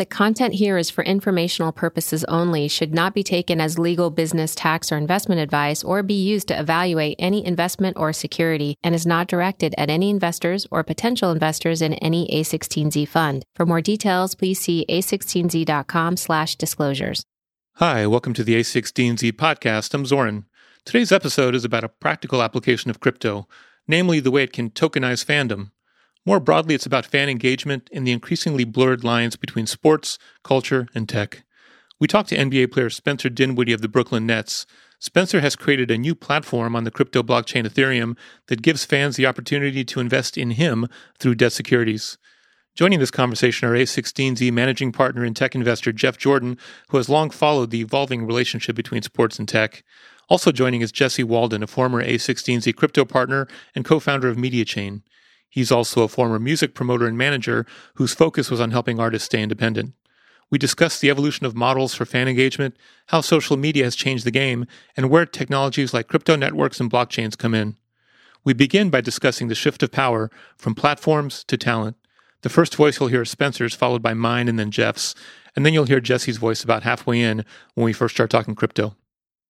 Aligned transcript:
The 0.00 0.06
content 0.06 0.54
here 0.54 0.78
is 0.78 0.88
for 0.88 1.04
informational 1.04 1.72
purposes 1.72 2.24
only, 2.24 2.68
should 2.68 2.94
not 2.94 3.12
be 3.12 3.22
taken 3.22 3.60
as 3.60 3.78
legal, 3.78 4.08
business, 4.08 4.54
tax, 4.54 4.90
or 4.90 4.96
investment 4.96 5.42
advice, 5.42 5.84
or 5.84 6.02
be 6.02 6.14
used 6.14 6.48
to 6.48 6.58
evaluate 6.58 7.16
any 7.18 7.44
investment 7.44 7.98
or 7.98 8.14
security, 8.14 8.78
and 8.82 8.94
is 8.94 9.04
not 9.04 9.28
directed 9.28 9.74
at 9.76 9.90
any 9.90 10.08
investors 10.08 10.66
or 10.70 10.82
potential 10.82 11.30
investors 11.30 11.82
in 11.82 11.92
any 11.92 12.26
A16Z 12.32 13.08
fund. 13.08 13.44
For 13.54 13.66
more 13.66 13.82
details, 13.82 14.34
please 14.34 14.58
see 14.58 14.86
a16z.com 14.88 16.16
slash 16.16 16.56
disclosures. 16.56 17.22
Hi, 17.74 18.06
welcome 18.06 18.32
to 18.32 18.42
the 18.42 18.58
A16Z 18.58 19.32
podcast. 19.32 19.92
I'm 19.92 20.06
Zoran. 20.06 20.46
Today's 20.86 21.12
episode 21.12 21.54
is 21.54 21.66
about 21.66 21.84
a 21.84 21.90
practical 21.90 22.42
application 22.42 22.90
of 22.90 23.00
crypto, 23.00 23.46
namely 23.86 24.18
the 24.18 24.30
way 24.30 24.44
it 24.44 24.54
can 24.54 24.70
tokenize 24.70 25.22
fandom. 25.22 25.72
More 26.26 26.40
broadly, 26.40 26.74
it's 26.74 26.86
about 26.86 27.06
fan 27.06 27.28
engagement 27.28 27.88
and 27.92 28.06
the 28.06 28.12
increasingly 28.12 28.64
blurred 28.64 29.04
lines 29.04 29.36
between 29.36 29.66
sports, 29.66 30.18
culture, 30.44 30.86
and 30.94 31.08
tech. 31.08 31.44
We 31.98 32.06
talked 32.06 32.28
to 32.30 32.36
NBA 32.36 32.72
player 32.72 32.90
Spencer 32.90 33.28
Dinwiddie 33.28 33.72
of 33.72 33.80
the 33.80 33.88
Brooklyn 33.88 34.26
Nets. 34.26 34.66
Spencer 34.98 35.40
has 35.40 35.56
created 35.56 35.90
a 35.90 35.96
new 35.96 36.14
platform 36.14 36.76
on 36.76 36.84
the 36.84 36.90
crypto 36.90 37.22
blockchain 37.22 37.66
Ethereum 37.66 38.16
that 38.48 38.62
gives 38.62 38.84
fans 38.84 39.16
the 39.16 39.26
opportunity 39.26 39.82
to 39.84 40.00
invest 40.00 40.36
in 40.36 40.52
him 40.52 40.86
through 41.18 41.36
debt 41.36 41.52
securities. 41.52 42.18
Joining 42.74 42.98
this 42.98 43.10
conversation 43.10 43.68
are 43.68 43.74
A16Z 43.74 44.52
managing 44.52 44.92
partner 44.92 45.24
and 45.24 45.34
tech 45.34 45.54
investor 45.54 45.90
Jeff 45.90 46.18
Jordan, 46.18 46.58
who 46.88 46.98
has 46.98 47.08
long 47.08 47.30
followed 47.30 47.70
the 47.70 47.80
evolving 47.80 48.26
relationship 48.26 48.76
between 48.76 49.02
sports 49.02 49.38
and 49.38 49.48
tech. 49.48 49.82
Also 50.28 50.52
joining 50.52 50.80
is 50.80 50.92
Jesse 50.92 51.24
Walden, 51.24 51.62
a 51.62 51.66
former 51.66 52.04
A16Z 52.04 52.76
crypto 52.76 53.04
partner 53.04 53.48
and 53.74 53.84
co 53.84 54.00
founder 54.00 54.28
of 54.28 54.36
Mediachain. 54.36 55.02
He's 55.50 55.72
also 55.72 56.02
a 56.02 56.08
former 56.08 56.38
music 56.38 56.74
promoter 56.74 57.06
and 57.06 57.18
manager 57.18 57.66
whose 57.94 58.14
focus 58.14 58.50
was 58.50 58.60
on 58.60 58.70
helping 58.70 59.00
artists 59.00 59.26
stay 59.26 59.42
independent. 59.42 59.94
We 60.48 60.58
discussed 60.58 61.00
the 61.00 61.10
evolution 61.10 61.44
of 61.44 61.54
models 61.54 61.94
for 61.94 62.04
fan 62.04 62.28
engagement, 62.28 62.76
how 63.08 63.20
social 63.20 63.56
media 63.56 63.84
has 63.84 63.94
changed 63.94 64.24
the 64.24 64.30
game, 64.30 64.66
and 64.96 65.10
where 65.10 65.26
technologies 65.26 65.92
like 65.92 66.08
crypto 66.08 66.36
networks 66.36 66.80
and 66.80 66.90
blockchains 66.90 67.36
come 67.36 67.54
in. 67.54 67.76
We 68.44 68.52
begin 68.52 68.90
by 68.90 69.00
discussing 69.00 69.48
the 69.48 69.54
shift 69.54 69.82
of 69.82 69.92
power 69.92 70.30
from 70.56 70.74
platforms 70.74 71.44
to 71.44 71.56
talent. 71.56 71.96
The 72.42 72.48
first 72.48 72.74
voice 72.74 72.98
you'll 72.98 73.10
hear 73.10 73.22
is 73.22 73.30
Spencer's, 73.30 73.74
followed 73.74 74.02
by 74.02 74.14
mine 74.14 74.48
and 74.48 74.58
then 74.58 74.70
Jeff's, 74.70 75.14
and 75.54 75.66
then 75.66 75.74
you'll 75.74 75.84
hear 75.84 76.00
Jesse's 76.00 76.38
voice 76.38 76.64
about 76.64 76.84
halfway 76.84 77.20
in 77.20 77.44
when 77.74 77.84
we 77.84 77.92
first 77.92 78.14
start 78.14 78.30
talking 78.30 78.54
crypto. 78.54 78.96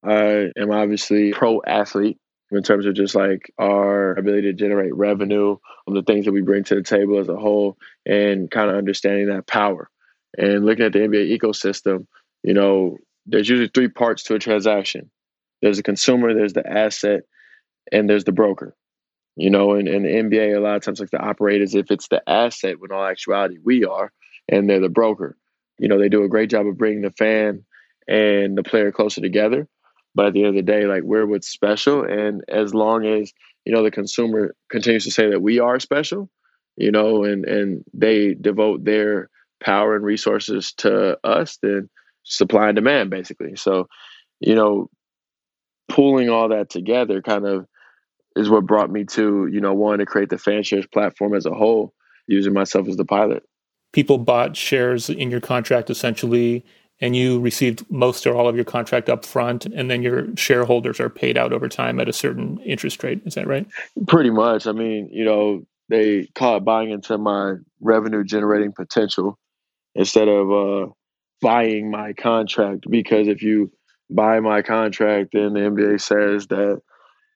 I 0.03 0.51
am 0.57 0.71
obviously 0.71 1.33
pro 1.33 1.63
athlete 1.67 2.19
in 2.51 2.63
terms 2.63 2.87
of 2.87 2.95
just 2.95 3.15
like 3.15 3.53
our 3.59 4.13
ability 4.17 4.43
to 4.43 4.53
generate 4.53 4.95
revenue, 4.95 5.57
um, 5.87 5.95
the 5.95 6.03
things 6.03 6.25
that 6.25 6.33
we 6.33 6.43
bring 6.43 6.65
to 6.65 6.75
the 6.75 6.83
table 6.83 7.19
as 7.19 7.29
a 7.29 7.37
whole, 7.37 7.77
and 8.07 8.51
kind 8.51 8.71
of 8.71 8.77
understanding 8.77 9.29
that 9.29 9.47
power. 9.47 9.89
And 10.37 10.65
looking 10.65 10.85
at 10.85 10.93
the 10.93 11.01
NBA 11.01 11.39
ecosystem, 11.39 12.07
you 12.43 12.55
know, 12.55 12.97
there's 13.27 13.49
usually 13.49 13.71
three 13.73 13.89
parts 13.89 14.25
to 14.25 14.35
a 14.35 14.39
transaction. 14.39 15.11
There's 15.63 15.77
the 15.77 15.83
consumer, 15.83 16.35
there's 16.35 16.55
the 16.55 16.67
asset, 16.67 17.23
and 17.93 18.09
there's 18.09 18.25
the 18.25 18.33
broker. 18.33 18.75
You 19.37 19.51
know, 19.51 19.75
and, 19.75 19.89
and 19.89 20.05
the 20.05 20.09
NBA 20.09 20.57
a 20.57 20.61
lot 20.61 20.77
of 20.77 20.83
times 20.83 21.01
like 21.01 21.11
to 21.11 21.21
operate 21.21 21.63
as 21.63 21.75
if 21.75 21.91
it's 21.91 22.09
the 22.09 22.23
asset 22.29 22.81
when 22.81 22.93
all 22.93 23.07
actuality 23.07 23.59
we 23.63 23.85
are, 23.85 24.13
and 24.49 24.69
they're 24.69 24.81
the 24.81 24.89
broker. 24.89 25.37
You 25.79 25.89
know, 25.89 25.99
they 25.99 26.09
do 26.09 26.25
a 26.25 26.29
great 26.29 26.51
job 26.51 26.67
of 26.67 26.77
bringing 26.77 27.03
the 27.03 27.13
fan 27.13 27.65
and 28.09 28.59
the 28.59 28.63
player 28.63 28.93
closer 28.93 29.21
together. 29.21 29.69
But 30.15 30.27
at 30.27 30.33
the 30.33 30.41
end 30.41 30.49
of 30.49 30.55
the 30.55 30.73
day, 30.73 30.87
like 30.87 31.03
we're 31.03 31.27
what's 31.27 31.49
special. 31.49 32.05
And 32.05 32.43
as 32.49 32.75
long 32.75 33.07
as, 33.07 33.33
you 33.65 33.73
know, 33.73 33.83
the 33.83 33.91
consumer 33.91 34.55
continues 34.71 35.05
to 35.05 35.11
say 35.11 35.31
that 35.31 35.43
we 35.43 35.61
are 35.61 35.79
special, 35.79 36.29
you 36.77 36.91
know, 36.91 37.25
and 37.25 37.45
and 37.45 37.85
they 37.95 38.35
devote 38.35 38.85
their 38.85 39.31
power 39.63 39.95
and 39.95 40.05
resources 40.05 40.73
to 40.79 41.19
us, 41.23 41.59
then 41.63 41.89
supply 42.25 42.69
and 42.69 42.77
demand 42.77 43.11
basically. 43.11 43.57
So, 43.57 43.89
you 44.41 44.55
know, 44.55 44.89
pulling 45.89 46.29
all 46.29 46.49
that 46.49 46.71
together 46.71 47.21
kind 47.23 47.47
of 47.47 47.67
is 48.37 48.49
what 48.49 48.67
brought 48.67 48.91
me 48.91 49.05
to, 49.05 49.49
you 49.53 49.61
know, 49.61 49.75
wanting 49.75 50.07
to 50.07 50.11
create 50.11 50.31
the 50.31 50.39
fan 50.39 50.63
shares 50.63 50.87
platform 50.87 51.35
as 51.35 51.47
a 51.47 51.55
whole, 51.55 51.93
using 52.27 52.53
myself 52.53 52.89
as 52.89 52.97
the 52.97 53.05
pilot. 53.05 53.43
People 53.93 54.19
bought 54.19 54.57
shares 54.57 55.11
in 55.11 55.31
your 55.31 55.41
contract 55.41 55.91
essentially 55.91 56.65
and 57.01 57.17
you 57.17 57.41
received 57.41 57.85
most 57.91 58.27
or 58.27 58.35
all 58.35 58.49
of 58.49 58.57
your 58.57 58.65
contract 58.65 59.09
up 59.09 59.25
front 59.25 59.67
and 59.67 59.91
then 59.91 60.03
your 60.03 60.35
shareholders 60.37 61.01
are 61.01 61.09
paid 61.09 61.39
out 61.39 61.53
over 61.53 61.69
time 61.69 61.99
at 61.99 62.09
a 62.09 62.13
certain 62.13 62.59
interest 62.61 63.03
rate. 63.03 63.23
Is 63.25 63.35
that 63.35 63.47
right? 63.47 63.67
Pretty 64.07 64.31
much. 64.31 64.67
I 64.67 64.73
mean 64.73 65.09
you 65.13 65.25
know 65.25 65.63
they 65.89 66.29
call 66.35 66.57
it 66.57 66.65
buying 66.65 66.91
into 66.91 67.19
my 67.19 67.55
revenue 67.81 68.23
generating 68.25 68.73
potential 68.73 69.39
instead 69.95 70.29
of 70.29 70.53
uh, 70.53 70.93
buying 71.43 71.91
my 71.91 72.13
contract. 72.13 72.85
Because 72.89 73.27
if 73.29 73.43
you 73.43 73.73
buy 74.11 74.41
my 74.41 74.63
contract 74.63 75.31
then 75.33 75.53
the 75.55 75.61
nba 75.61 76.01
says 76.01 76.49
that 76.49 76.81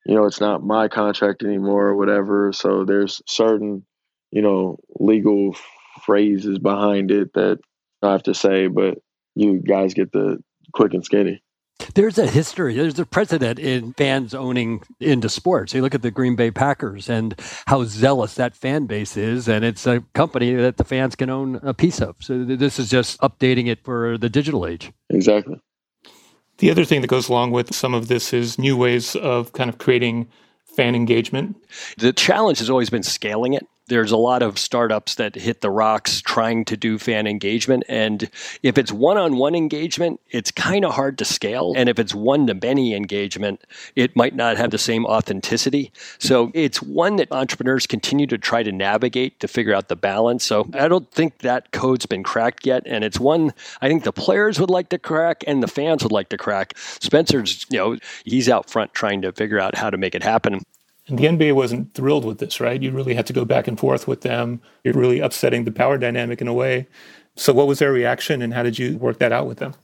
you 0.05 0.13
know 0.13 0.25
it's 0.25 0.41
not 0.41 0.63
my 0.63 0.87
contract 0.87 1.43
anymore 1.43 1.87
or 1.87 1.95
whatever. 1.95 2.51
So 2.53 2.85
there's 2.85 3.21
certain 3.27 3.85
you 4.31 4.41
know 4.41 4.77
legal 4.99 5.55
phrases 6.05 6.59
behind 6.59 7.09
it 7.09 7.33
that 7.33 7.59
i 8.03 8.11
have 8.11 8.23
to 8.23 8.33
say 8.33 8.67
but 8.67 8.97
you 9.35 9.59
guys 9.59 9.93
get 9.93 10.11
the 10.11 10.39
quick 10.73 10.93
and 10.93 11.03
skinny. 11.03 11.41
There's 11.93 12.17
a 12.17 12.27
history, 12.27 12.75
there's 12.75 12.99
a 12.99 13.05
precedent 13.05 13.59
in 13.59 13.93
fans 13.93 14.33
owning 14.33 14.81
into 14.99 15.27
sports. 15.27 15.73
You 15.73 15.81
look 15.81 15.93
at 15.93 16.01
the 16.01 16.11
Green 16.11 16.35
Bay 16.35 16.49
Packers 16.49 17.09
and 17.09 17.35
how 17.67 17.83
zealous 17.83 18.35
that 18.35 18.55
fan 18.55 18.85
base 18.85 19.17
is, 19.17 19.49
and 19.49 19.65
it's 19.65 19.85
a 19.85 20.01
company 20.13 20.55
that 20.55 20.77
the 20.77 20.85
fans 20.85 21.15
can 21.15 21.29
own 21.29 21.59
a 21.63 21.73
piece 21.73 22.01
of. 22.01 22.15
So 22.19 22.45
this 22.45 22.79
is 22.79 22.89
just 22.89 23.19
updating 23.19 23.67
it 23.67 23.83
for 23.83 24.17
the 24.17 24.29
digital 24.29 24.65
age. 24.65 24.91
Exactly. 25.09 25.59
The 26.59 26.71
other 26.71 26.85
thing 26.85 27.01
that 27.01 27.07
goes 27.07 27.27
along 27.27 27.51
with 27.51 27.75
some 27.75 27.93
of 27.93 28.07
this 28.07 28.31
is 28.31 28.57
new 28.57 28.77
ways 28.77 29.15
of 29.17 29.51
kind 29.51 29.69
of 29.69 29.77
creating 29.77 30.29
fan 30.65 30.95
engagement. 30.95 31.57
The 31.97 32.13
challenge 32.13 32.59
has 32.59 32.69
always 32.69 32.89
been 32.89 33.03
scaling 33.03 33.53
it 33.53 33.67
there's 33.87 34.11
a 34.11 34.17
lot 34.17 34.41
of 34.41 34.57
startups 34.57 35.15
that 35.15 35.35
hit 35.35 35.61
the 35.61 35.69
rocks 35.69 36.21
trying 36.21 36.65
to 36.65 36.77
do 36.77 36.97
fan 36.97 37.27
engagement. 37.27 37.83
And 37.87 38.29
if 38.63 38.77
it's 38.77 38.91
one 38.91 39.17
on 39.17 39.37
one 39.37 39.55
engagement, 39.55 40.19
it's 40.31 40.51
kind 40.51 40.83
of 40.83 40.93
hard 40.93 41.17
to 41.19 41.25
scale. 41.25 41.73
And 41.75 41.87
if 41.87 41.99
it's 41.99 42.15
one 42.15 42.47
to 42.47 42.55
many 42.55 42.95
engagement, 42.95 43.63
it 43.95 44.15
might 44.15 44.35
not 44.35 44.57
have 44.57 44.71
the 44.71 44.77
same 44.77 45.05
authenticity. 45.05 45.91
So 46.17 46.51
it's 46.53 46.81
one 46.81 47.17
that 47.17 47.31
entrepreneurs 47.31 47.85
continue 47.85 48.27
to 48.27 48.37
try 48.37 48.63
to 48.63 48.71
navigate 48.71 49.39
to 49.39 49.47
figure 49.47 49.73
out 49.73 49.87
the 49.87 49.95
balance. 49.95 50.43
So 50.43 50.67
I 50.73 50.87
don't 50.87 51.09
think 51.11 51.39
that 51.39 51.71
code's 51.71 52.05
been 52.05 52.23
cracked 52.23 52.65
yet. 52.65 52.83
And 52.85 53.03
it's 53.03 53.19
one 53.19 53.53
I 53.81 53.87
think 53.87 54.03
the 54.03 54.13
players 54.13 54.59
would 54.59 54.69
like 54.69 54.89
to 54.89 54.97
crack 54.97 55.43
and 55.45 55.61
the 55.61 55.67
fans 55.67 56.01
would 56.03 56.11
like 56.11 56.29
to 56.29 56.37
crack. 56.37 56.73
Spencer's, 56.77 57.65
you 57.69 57.77
know, 57.77 57.97
he's 58.23 58.49
out 58.49 58.69
front 58.69 58.93
trying 58.93 59.21
to 59.21 59.31
figure 59.31 59.59
out 59.59 59.75
how 59.75 59.89
to 59.89 59.97
make 59.97 60.15
it 60.15 60.23
happen. 60.23 60.61
And 61.07 61.19
the 61.19 61.25
NBA 61.25 61.53
wasn't 61.53 61.93
thrilled 61.93 62.25
with 62.25 62.39
this, 62.39 62.59
right? 62.59 62.81
You 62.81 62.91
really 62.91 63.13
had 63.13 63.27
to 63.27 63.33
go 63.33 63.45
back 63.45 63.67
and 63.67 63.79
forth 63.79 64.07
with 64.07 64.21
them. 64.21 64.59
You're 64.83 64.95
really 64.95 65.19
upsetting 65.19 65.63
the 65.63 65.71
power 65.71 65.97
dynamic 65.97 66.41
in 66.41 66.47
a 66.47 66.53
way. 66.53 66.87
So, 67.35 67.53
what 67.53 67.67
was 67.67 67.79
their 67.79 67.91
reaction, 67.91 68.41
and 68.41 68.53
how 68.53 68.63
did 68.63 68.79
you 68.79 68.97
work 68.97 69.19
that 69.19 69.31
out 69.31 69.45
with 69.45 69.59
them? 69.59 69.75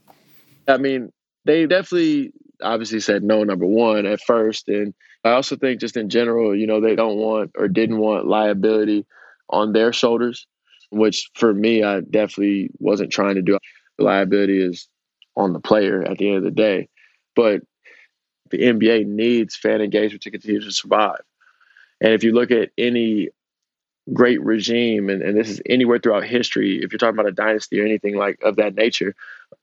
I 0.66 0.78
mean, 0.78 1.12
they 1.44 1.66
definitely 1.66 2.32
obviously 2.62 3.00
said 3.00 3.22
no, 3.22 3.44
number 3.44 3.66
one, 3.66 4.06
at 4.06 4.20
first. 4.20 4.68
And 4.68 4.94
I 5.24 5.30
also 5.30 5.56
think, 5.56 5.80
just 5.80 5.96
in 5.96 6.08
general, 6.08 6.56
you 6.56 6.66
know, 6.66 6.80
they 6.80 6.96
don't 6.96 7.16
want 7.16 7.52
or 7.56 7.68
didn't 7.68 7.98
want 7.98 8.26
liability 8.26 9.06
on 9.50 9.72
their 9.72 9.92
shoulders, 9.92 10.46
which 10.90 11.30
for 11.34 11.52
me, 11.52 11.82
I 11.82 12.00
definitely 12.00 12.70
wasn't 12.78 13.12
trying 13.12 13.34
to 13.36 13.42
do. 13.42 13.58
Liability 13.98 14.60
is 14.60 14.88
on 15.36 15.52
the 15.52 15.60
player 15.60 16.02
at 16.02 16.18
the 16.18 16.28
end 16.28 16.38
of 16.38 16.44
the 16.44 16.50
day. 16.50 16.88
But 17.36 17.62
the 18.52 18.58
NBA 18.58 19.06
needs 19.06 19.56
fan 19.56 19.80
engagement 19.80 20.22
to 20.22 20.30
continue 20.30 20.60
to 20.60 20.70
survive. 20.70 21.20
And 22.00 22.12
if 22.12 22.22
you 22.22 22.32
look 22.32 22.50
at 22.50 22.70
any 22.78 23.30
great 24.12 24.42
regime, 24.42 25.08
and, 25.08 25.22
and 25.22 25.36
this 25.36 25.48
is 25.48 25.62
anywhere 25.68 25.98
throughout 25.98 26.24
history, 26.24 26.82
if 26.82 26.92
you're 26.92 26.98
talking 26.98 27.18
about 27.18 27.28
a 27.28 27.32
dynasty 27.32 27.80
or 27.80 27.84
anything 27.84 28.16
like 28.16 28.38
of 28.42 28.56
that 28.56 28.74
nature, 28.74 29.14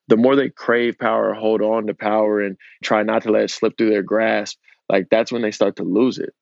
the 0.08 0.18
more 0.18 0.36
they 0.36 0.50
crave 0.50 0.98
power, 0.98 1.34
hold 1.34 1.62
on 1.62 1.88
to 1.88 1.94
power, 1.94 2.42
and 2.42 2.58
try 2.84 3.04
not 3.04 3.24
to 3.24 3.32
let 3.32 3.44
it 3.44 3.52
slip 3.52 3.78
through 3.78 3.92
their 3.92 4.04
grasp, 4.04 4.58
like 4.90 5.10
that's 5.10 5.32
when 5.32 5.42
they 5.42 5.52
start 5.52 5.76
to 5.78 5.84
lose 5.84 6.18
it. 6.18 6.34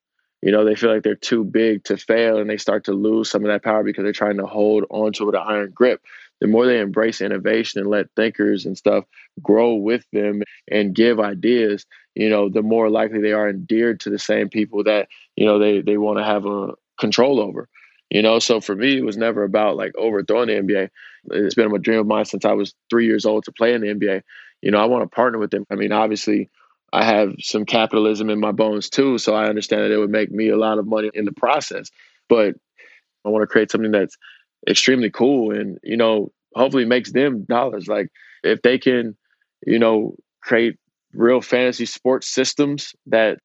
You 0.41 0.51
know, 0.51 0.63
they 0.63 0.75
feel 0.75 0.93
like 0.93 1.03
they're 1.03 1.15
too 1.15 1.43
big 1.43 1.83
to 1.85 1.97
fail 1.97 2.37
and 2.37 2.49
they 2.49 2.57
start 2.57 2.85
to 2.85 2.93
lose 2.93 3.29
some 3.29 3.43
of 3.43 3.49
that 3.49 3.63
power 3.63 3.83
because 3.83 4.03
they're 4.03 4.13
trying 4.13 4.37
to 4.37 4.45
hold 4.45 4.85
onto 4.89 5.23
it 5.23 5.25
with 5.25 5.35
an 5.35 5.41
iron 5.43 5.71
grip 5.71 6.01
the 6.39 6.47
more 6.47 6.65
they 6.65 6.79
embrace 6.79 7.21
innovation 7.21 7.81
and 7.81 7.89
let 7.89 8.11
thinkers 8.15 8.65
and 8.65 8.77
stuff 8.77 9.05
grow 9.41 9.75
with 9.75 10.05
them 10.13 10.43
and 10.69 10.93
give 10.93 11.19
ideas, 11.19 11.85
you 12.17 12.29
know, 12.29 12.49
the 12.49 12.63
more 12.63 12.89
likely 12.89 13.21
they 13.21 13.31
are 13.31 13.47
endeared 13.47 13.99
to 13.99 14.09
the 14.09 14.17
same 14.17 14.49
people 14.49 14.83
that, 14.83 15.07
you 15.35 15.45
know, 15.45 15.59
they, 15.59 15.81
they 15.81 15.97
want 15.97 16.17
to 16.17 16.23
have 16.23 16.47
a 16.47 16.73
control 16.99 17.39
over. 17.39 17.69
You 18.09 18.23
know, 18.23 18.39
so 18.39 18.59
for 18.59 18.75
me, 18.75 18.97
it 18.97 19.05
was 19.05 19.17
never 19.17 19.43
about 19.43 19.77
like 19.77 19.91
overthrowing 19.95 20.47
the 20.47 20.53
NBA. 20.53 20.89
It's 21.31 21.53
been 21.53 21.73
a 21.73 21.77
dream 21.77 21.99
of 21.99 22.07
mine 22.07 22.25
since 22.25 22.43
I 22.43 22.53
was 22.53 22.73
three 22.89 23.05
years 23.05 23.25
old 23.25 23.43
to 23.43 23.51
play 23.51 23.73
in 23.73 23.81
the 23.81 23.93
NBA. 23.93 24.21
You 24.63 24.71
know, 24.71 24.79
I 24.79 24.85
want 24.85 25.03
to 25.03 25.15
partner 25.15 25.37
with 25.37 25.51
them. 25.51 25.65
I 25.69 25.75
mean, 25.75 25.91
obviously, 25.91 26.49
I 26.91 27.03
have 27.03 27.35
some 27.39 27.65
capitalism 27.65 28.31
in 28.31 28.39
my 28.39 28.51
bones 28.51 28.89
too, 28.89 29.19
so 29.19 29.35
I 29.35 29.47
understand 29.47 29.83
that 29.83 29.91
it 29.91 29.97
would 29.97 30.09
make 30.09 30.31
me 30.31 30.49
a 30.49 30.57
lot 30.57 30.79
of 30.79 30.87
money 30.87 31.11
in 31.13 31.25
the 31.25 31.33
process. 31.33 31.91
But 32.29 32.55
I 33.25 33.29
want 33.29 33.43
to 33.43 33.47
create 33.47 33.69
something 33.69 33.91
that's 33.91 34.17
extremely 34.67 35.11
cool. 35.11 35.55
And, 35.55 35.77
you 35.83 35.97
know, 35.97 36.31
hopefully 36.55 36.85
makes 36.85 37.11
them 37.11 37.43
dollars. 37.43 37.87
Like 37.87 38.07
if 38.43 38.61
they 38.63 38.79
can, 38.79 39.15
you 39.65 39.77
know, 39.77 40.15
create 40.41 40.77
real 41.17 41.41
fantasy 41.41 41.85
sports 41.85 42.27
systems 42.27 42.95
that 43.07 43.39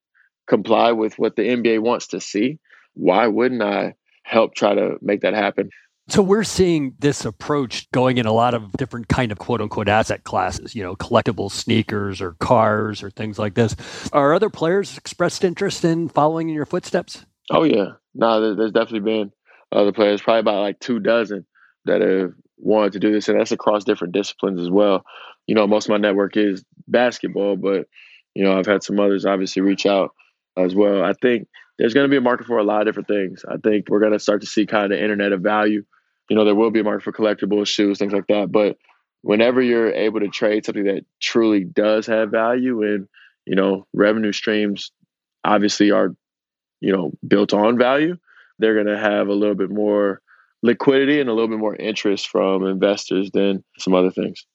comply 0.47 0.93
with 0.93 1.19
what 1.19 1.37
the 1.37 1.43
NBA 1.43 1.81
wants 1.81 2.09
to 2.09 2.21
see, 2.21 2.59
why 2.95 3.27
wouldn't 3.27 3.63
I 3.63 3.95
help 4.23 4.55
try 4.55 4.75
to 4.75 4.97
make 5.01 5.23
that 5.23 5.35
happen? 5.35 5.71
So 6.09 6.21
we're 6.21 6.45
seeing 6.45 6.95
this 6.99 7.25
approach 7.25 7.91
going 7.93 8.19
in 8.19 8.27
a 8.27 8.33
lot 8.33 8.55
of 8.55 8.73
different 8.73 9.09
kind 9.09 9.33
of 9.33 9.39
quote 9.39 9.61
unquote 9.61 9.89
asset 9.89 10.25
classes, 10.25 10.75
you 10.75 10.83
know, 10.83 10.97
collectible 10.97 11.51
sneakers 11.51 12.21
or 12.21 12.33
cars 12.33 13.03
or 13.03 13.11
things 13.11 13.39
like 13.39 13.55
this. 13.55 13.77
Are 14.13 14.35
other 14.35 14.51
players 14.51 14.99
expressed 14.99 15.45
interest 15.45 15.85
in 15.85 16.09
following 16.09 16.49
in 16.49 16.55
your 16.55 16.67
footsteps? 16.67 17.25
Oh 17.51 17.63
yeah. 17.63 17.93
No, 18.15 18.55
there's 18.55 18.73
definitely 18.73 19.01
been 19.01 19.33
other 19.71 19.93
players, 19.93 20.21
probably 20.21 20.41
about 20.41 20.61
like 20.61 20.81
two 20.81 20.99
dozen 20.99 21.47
that 21.85 22.01
have 22.01 22.33
wanted 22.59 22.93
to 22.93 23.01
do 23.01 23.13
this 23.13 23.29
and 23.29 23.39
that's 23.39 23.53
across 23.53 23.85
different 23.85 24.13
disciplines 24.13 24.61
as 24.61 24.71
well. 24.71 25.05
You 25.47 25.55
know, 25.55 25.67
most 25.67 25.87
of 25.87 25.91
my 25.91 25.97
network 25.97 26.37
is 26.37 26.65
basketball, 26.89 27.57
but 27.57 27.87
you 28.35 28.45
know, 28.45 28.59
I've 28.59 28.67
had 28.67 28.83
some 28.83 28.99
others 28.99 29.27
obviously 29.27 29.63
reach 29.63 29.87
out 29.87 30.11
as 30.57 30.75
well. 30.75 31.03
I 31.03 31.13
think 31.21 31.49
there's 31.79 31.95
going 31.95 32.05
to 32.05 32.11
be 32.11 32.17
a 32.17 32.23
market 32.23 32.47
for 32.47 32.59
a 32.59 32.65
lot 32.65 32.81
of 32.81 32.87
different 32.87 33.09
things. 33.09 33.45
I 33.49 33.57
think 33.57 33.89
we're 33.89 34.01
going 34.01 34.13
to 34.13 34.19
start 34.19 34.41
to 34.43 34.47
see 34.47 34.67
kind 34.67 34.85
of 34.85 34.91
the 34.91 35.03
internet 35.03 35.33
of 35.33 35.41
value. 35.41 35.85
You 36.29 36.37
know, 36.37 36.45
there 36.45 36.55
will 36.55 36.71
be 36.71 36.81
a 36.81 36.85
market 36.85 37.03
for 37.03 37.13
collectibles, 37.13 37.67
shoes, 37.67 37.99
things 37.99 38.13
like 38.13 38.27
that. 38.29 38.53
But 38.53 38.77
whenever 39.23 39.61
you're 39.61 39.93
able 39.93 40.21
to 40.21 40.29
trade 40.29 40.65
something 40.65 40.85
that 40.85 41.05
truly 41.21 41.65
does 41.65 42.07
have 42.07 42.31
value 42.31 42.83
and, 42.83 43.09
you 43.47 43.55
know, 43.55 43.87
revenue 43.93 44.33
streams 44.33 44.93
obviously 45.45 45.91
are, 45.91 46.15
you 46.81 46.93
know, 46.93 47.13
built 47.27 47.53
on 47.53 47.79
value, 47.79 48.17
they're 48.59 48.75
going 48.75 48.87
to 48.87 48.99
have 48.99 49.29
a 49.29 49.35
little 49.35 49.55
bit 49.55 49.71
more 49.71 50.21
liquidity 50.63 51.21
and 51.21 51.29
a 51.29 51.33
little 51.33 51.49
bit 51.49 51.59
more 51.59 51.77
interest 51.77 52.29
from 52.29 52.65
investors 52.65 53.31
than 53.33 53.65
some 53.79 53.95
other 53.95 54.11
things. 54.11 54.47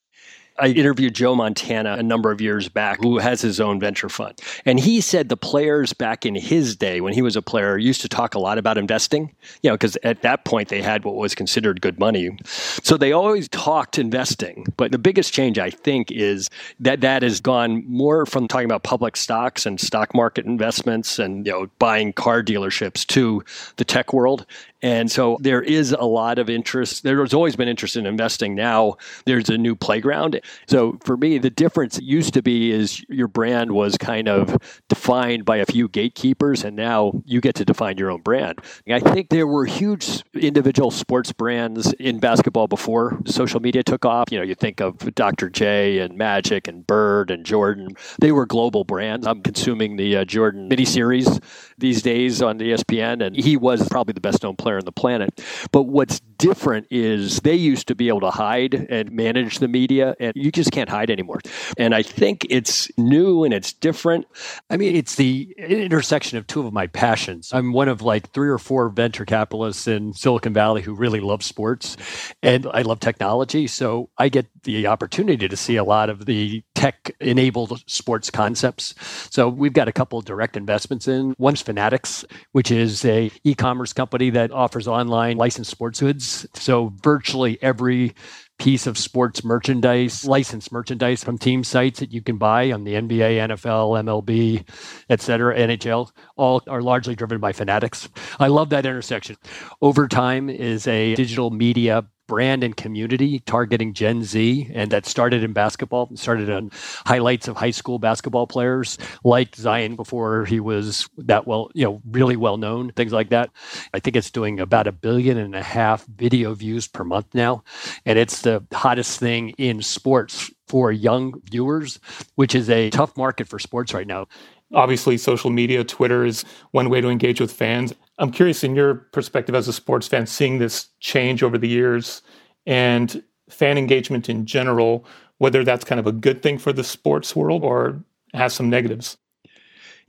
I 0.58 0.68
interviewed 0.68 1.14
Joe 1.14 1.34
Montana 1.34 1.94
a 1.94 2.02
number 2.02 2.30
of 2.30 2.40
years 2.40 2.68
back, 2.68 3.00
who 3.00 3.18
has 3.18 3.40
his 3.40 3.60
own 3.60 3.80
venture 3.80 4.08
fund. 4.08 4.40
And 4.64 4.78
he 4.80 5.00
said 5.00 5.28
the 5.28 5.36
players 5.36 5.92
back 5.92 6.26
in 6.26 6.34
his 6.34 6.76
day, 6.76 7.00
when 7.00 7.12
he 7.12 7.22
was 7.22 7.36
a 7.36 7.42
player, 7.42 7.78
used 7.78 8.00
to 8.02 8.08
talk 8.08 8.34
a 8.34 8.38
lot 8.38 8.58
about 8.58 8.78
investing, 8.78 9.34
you 9.62 9.70
know, 9.70 9.74
because 9.74 9.96
at 10.02 10.22
that 10.22 10.44
point 10.44 10.68
they 10.68 10.82
had 10.82 11.04
what 11.04 11.14
was 11.14 11.34
considered 11.34 11.80
good 11.80 11.98
money. 11.98 12.36
So 12.44 12.96
they 12.96 13.12
always 13.12 13.48
talked 13.48 13.98
investing. 13.98 14.66
But 14.76 14.92
the 14.92 14.98
biggest 14.98 15.32
change, 15.32 15.58
I 15.58 15.70
think, 15.70 16.10
is 16.10 16.48
that 16.80 17.00
that 17.00 17.22
has 17.22 17.40
gone 17.40 17.84
more 17.88 18.26
from 18.26 18.48
talking 18.48 18.66
about 18.66 18.82
public 18.82 19.16
stocks 19.16 19.66
and 19.66 19.80
stock 19.80 20.14
market 20.14 20.46
investments 20.46 21.18
and, 21.18 21.46
you 21.46 21.52
know, 21.52 21.70
buying 21.78 22.12
car 22.12 22.42
dealerships 22.42 23.06
to 23.08 23.44
the 23.76 23.84
tech 23.84 24.12
world. 24.12 24.46
And 24.82 25.10
so 25.10 25.38
there 25.40 25.62
is 25.62 25.92
a 25.92 26.04
lot 26.04 26.38
of 26.38 26.48
interest. 26.48 27.02
There's 27.02 27.34
always 27.34 27.56
been 27.56 27.68
interest 27.68 27.96
in 27.96 28.06
investing. 28.06 28.54
Now 28.54 28.96
there's 29.24 29.48
a 29.48 29.58
new 29.58 29.74
playground. 29.74 30.40
So 30.66 30.98
for 31.02 31.16
me, 31.16 31.38
the 31.38 31.50
difference 31.50 31.98
used 32.00 32.34
to 32.34 32.42
be 32.42 32.70
is 32.70 33.04
your 33.08 33.28
brand 33.28 33.72
was 33.72 33.98
kind 33.98 34.28
of 34.28 34.56
defined 34.88 35.44
by 35.44 35.56
a 35.56 35.66
few 35.66 35.88
gatekeepers, 35.88 36.64
and 36.64 36.76
now 36.76 37.12
you 37.24 37.40
get 37.40 37.56
to 37.56 37.64
define 37.64 37.98
your 37.98 38.10
own 38.10 38.20
brand. 38.20 38.60
I 38.88 39.00
think 39.00 39.30
there 39.30 39.46
were 39.46 39.64
huge 39.64 40.22
individual 40.34 40.90
sports 40.90 41.32
brands 41.32 41.92
in 41.94 42.20
basketball 42.20 42.68
before 42.68 43.18
social 43.26 43.60
media 43.60 43.82
took 43.82 44.04
off. 44.04 44.30
You 44.30 44.38
know, 44.38 44.44
you 44.44 44.54
think 44.54 44.80
of 44.80 45.14
Dr. 45.14 45.50
J 45.50 45.98
and 45.98 46.16
Magic 46.16 46.68
and 46.68 46.86
Bird 46.86 47.30
and 47.30 47.44
Jordan. 47.44 47.96
They 48.20 48.32
were 48.32 48.46
global 48.46 48.84
brands. 48.84 49.26
I'm 49.26 49.42
consuming 49.42 49.96
the 49.96 50.18
uh, 50.18 50.24
Jordan 50.24 50.68
miniseries 50.68 51.42
these 51.78 52.02
days 52.02 52.42
on 52.42 52.58
ESPN, 52.58 53.24
and 53.24 53.36
he 53.36 53.56
was 53.56 53.88
probably 53.88 54.12
the 54.12 54.20
best 54.20 54.42
known 54.42 54.56
player 54.56 54.67
on 54.76 54.84
the 54.84 54.92
planet. 54.92 55.40
But 55.72 55.84
what's 55.84 56.20
different 56.38 56.86
is 56.90 57.40
they 57.40 57.54
used 57.54 57.88
to 57.88 57.94
be 57.94 58.08
able 58.08 58.20
to 58.20 58.30
hide 58.30 58.74
and 58.74 59.10
manage 59.10 59.58
the 59.58 59.68
media, 59.68 60.14
and 60.20 60.32
you 60.36 60.52
just 60.52 60.70
can't 60.70 60.88
hide 60.88 61.10
anymore. 61.10 61.40
And 61.76 61.94
I 61.94 62.02
think 62.02 62.46
it's 62.48 62.90
new 62.96 63.44
and 63.44 63.52
it's 63.52 63.72
different. 63.72 64.26
I 64.70 64.76
mean, 64.76 64.94
it's 64.94 65.16
the 65.16 65.52
intersection 65.58 66.38
of 66.38 66.46
two 66.46 66.66
of 66.66 66.72
my 66.72 66.86
passions. 66.86 67.50
I'm 67.52 67.72
one 67.72 67.88
of 67.88 68.02
like 68.02 68.30
three 68.32 68.48
or 68.48 68.58
four 68.58 68.88
venture 68.88 69.24
capitalists 69.24 69.88
in 69.88 70.12
Silicon 70.12 70.52
Valley 70.52 70.82
who 70.82 70.94
really 70.94 71.20
love 71.20 71.42
sports, 71.42 71.96
and 72.42 72.66
I 72.72 72.82
love 72.82 73.00
technology. 73.00 73.66
So 73.66 74.10
I 74.16 74.28
get 74.28 74.46
the 74.62 74.86
opportunity 74.86 75.48
to 75.48 75.56
see 75.56 75.76
a 75.76 75.84
lot 75.84 76.10
of 76.10 76.26
the 76.26 76.62
tech 76.78 77.10
enabled 77.18 77.82
sports 77.90 78.30
concepts. 78.30 78.94
So 79.34 79.48
we've 79.48 79.72
got 79.72 79.88
a 79.88 79.92
couple 79.92 80.20
direct 80.20 80.56
investments 80.56 81.08
in. 81.08 81.34
One's 81.36 81.60
Fanatics, 81.60 82.24
which 82.52 82.70
is 82.70 83.04
a 83.04 83.32
e-commerce 83.42 83.92
company 83.92 84.30
that 84.30 84.52
offers 84.52 84.86
online 84.86 85.36
licensed 85.36 85.72
sports 85.72 85.98
goods. 85.98 86.46
So 86.54 86.94
virtually 87.02 87.58
every 87.62 88.14
piece 88.60 88.86
of 88.86 88.96
sports 88.96 89.42
merchandise, 89.42 90.24
licensed 90.24 90.70
merchandise 90.70 91.24
from 91.24 91.36
team 91.36 91.64
sites 91.64 91.98
that 91.98 92.12
you 92.12 92.22
can 92.22 92.36
buy 92.36 92.70
on 92.70 92.84
the 92.84 92.94
NBA, 92.94 93.48
NFL, 93.48 94.00
MLB, 94.04 94.64
et 95.10 95.20
cetera, 95.20 95.58
NHL, 95.58 96.12
all 96.36 96.62
are 96.68 96.80
largely 96.80 97.16
driven 97.16 97.40
by 97.40 97.52
fanatics. 97.52 98.08
I 98.38 98.46
love 98.46 98.70
that 98.70 98.86
intersection. 98.86 99.34
Overtime 99.82 100.48
is 100.48 100.86
a 100.86 101.16
digital 101.16 101.50
media 101.50 102.06
brand 102.28 102.62
and 102.62 102.76
community 102.76 103.40
targeting 103.40 103.92
Gen 103.94 104.22
Z, 104.22 104.70
and 104.72 104.92
that 104.92 105.06
started 105.06 105.42
in 105.42 105.52
basketball. 105.52 106.08
started 106.14 106.48
on 106.50 106.70
highlights 107.06 107.48
of 107.48 107.56
high 107.56 107.72
school 107.72 107.98
basketball 107.98 108.46
players 108.46 108.98
like 109.24 109.56
Zion 109.56 109.96
before 109.96 110.44
he 110.44 110.60
was 110.60 111.08
that 111.16 111.46
well, 111.46 111.70
you 111.74 111.84
know, 111.84 112.00
really 112.08 112.36
well 112.36 112.58
known, 112.58 112.92
things 112.92 113.12
like 113.12 113.30
that. 113.30 113.50
I 113.92 113.98
think 113.98 114.14
it's 114.14 114.30
doing 114.30 114.60
about 114.60 114.86
a 114.86 114.92
billion 114.92 115.38
and 115.38 115.56
a 115.56 115.62
half 115.62 116.06
video 116.06 116.54
views 116.54 116.86
per 116.86 117.02
month 117.02 117.34
now, 117.34 117.64
and 118.06 118.18
it's 118.18 118.42
the 118.42 118.64
hottest 118.72 119.18
thing 119.18 119.50
in 119.58 119.82
sports 119.82 120.52
for 120.68 120.92
young 120.92 121.40
viewers, 121.50 121.98
which 122.34 122.54
is 122.54 122.68
a 122.68 122.90
tough 122.90 123.16
market 123.16 123.48
for 123.48 123.58
sports 123.58 123.94
right 123.94 124.06
now. 124.06 124.26
Obviously, 124.74 125.16
social 125.16 125.50
media, 125.50 125.82
Twitter 125.82 126.24
is 126.24 126.44
one 126.72 126.90
way 126.90 127.00
to 127.00 127.08
engage 127.08 127.40
with 127.40 127.52
fans. 127.52 127.94
I'm 128.18 128.30
curious, 128.30 128.62
in 128.62 128.74
your 128.74 128.94
perspective 128.94 129.54
as 129.54 129.68
a 129.68 129.72
sports 129.72 130.06
fan, 130.08 130.26
seeing 130.26 130.58
this 130.58 130.88
change 131.00 131.42
over 131.42 131.56
the 131.56 131.68
years 131.68 132.22
and 132.66 133.22
fan 133.48 133.78
engagement 133.78 134.28
in 134.28 134.44
general, 134.44 135.06
whether 135.38 135.64
that's 135.64 135.84
kind 135.84 135.98
of 135.98 136.06
a 136.06 136.12
good 136.12 136.42
thing 136.42 136.58
for 136.58 136.72
the 136.72 136.84
sports 136.84 137.34
world 137.34 137.64
or 137.64 138.02
has 138.34 138.52
some 138.52 138.68
negatives. 138.68 139.16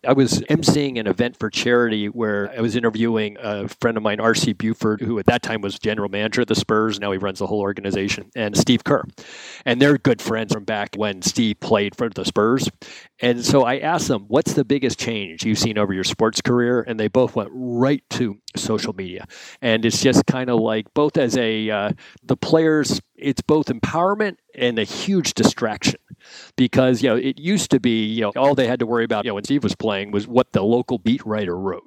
I 0.07 0.13
was 0.13 0.40
emceeing 0.50 1.00
an 1.00 1.07
event 1.07 1.38
for 1.38 1.50
charity 1.50 2.07
where 2.07 2.51
I 2.56 2.62
was 2.62 2.75
interviewing 2.75 3.38
a 3.40 3.68
friend 3.68 3.98
of 3.98 4.04
mine, 4.04 4.19
R.C. 4.19 4.54
Buford, 4.54 5.01
who 5.01 5.19
at 5.19 5.25
that 5.25 5.42
time 5.42 5.62
was 5.62 5.78
general 5.78 6.10
manager 6.10 6.42
of 6.42 6.48
the 6.48 6.56
Spurs. 6.56 7.00
Now 7.00 7.12
he 7.12 7.18
runs 7.18 7.40
the 7.40 7.48
whole 7.48 7.60
organization, 7.60 8.30
and 8.36 8.56
Steve 8.57 8.84
Kerr. 8.84 9.04
And 9.66 9.81
they're 9.81 9.98
good 9.98 10.22
friends 10.22 10.54
from 10.54 10.63
back 10.63 10.96
when 10.96 11.22
Steve 11.22 11.60
played 11.60 11.96
for 11.96 12.10
the 12.10 12.24
Spurs. 12.24 12.70
And 13.20 13.44
so 13.44 13.63
I 13.63 13.79
asked 13.79 14.08
them, 14.08 14.25
What's 14.27 14.53
the 14.53 14.63
biggest 14.63 15.00
change 15.00 15.44
you've 15.44 15.60
seen 15.60 15.77
over 15.77 15.94
your 15.94 16.06
sports 16.06 16.41
career? 16.41 16.84
And 16.88 17.00
they 17.00 17.10
both 17.10 17.36
went 17.36 17.50
right 17.53 18.03
to 18.12 18.38
social 18.56 18.94
media. 18.94 19.25
And 19.62 19.86
it's 19.86 20.01
just 20.01 20.25
kind 20.25 20.50
of 20.50 20.60
like 20.60 20.94
both 20.94 21.18
as 21.18 21.36
a, 21.38 21.70
uh, 21.70 21.91
the 22.24 22.38
players, 22.38 23.01
it's 23.15 23.41
both 23.41 23.68
empowerment 23.68 24.38
and 24.56 24.79
a 24.79 24.84
huge 24.84 25.34
distraction 25.34 26.00
because 26.56 27.02
you 27.02 27.10
know 27.10 27.16
it 27.16 27.40
used 27.40 27.72
to 27.72 27.80
be 27.80 28.06
you 28.06 28.22
know 28.22 28.32
all 28.36 28.56
they 28.56 28.68
had 28.68 28.80
to 28.80 28.86
worry 28.86 29.04
about 29.04 29.26
you 29.26 29.30
know 29.30 29.36
when 29.36 29.44
Steve 29.44 29.64
was 29.64 29.76
playing 29.76 30.12
was 30.12 30.28
what 30.28 30.52
the 30.54 30.62
local 30.62 30.98
beat 30.98 31.26
writer 31.26 31.58
wrote. 31.58 31.84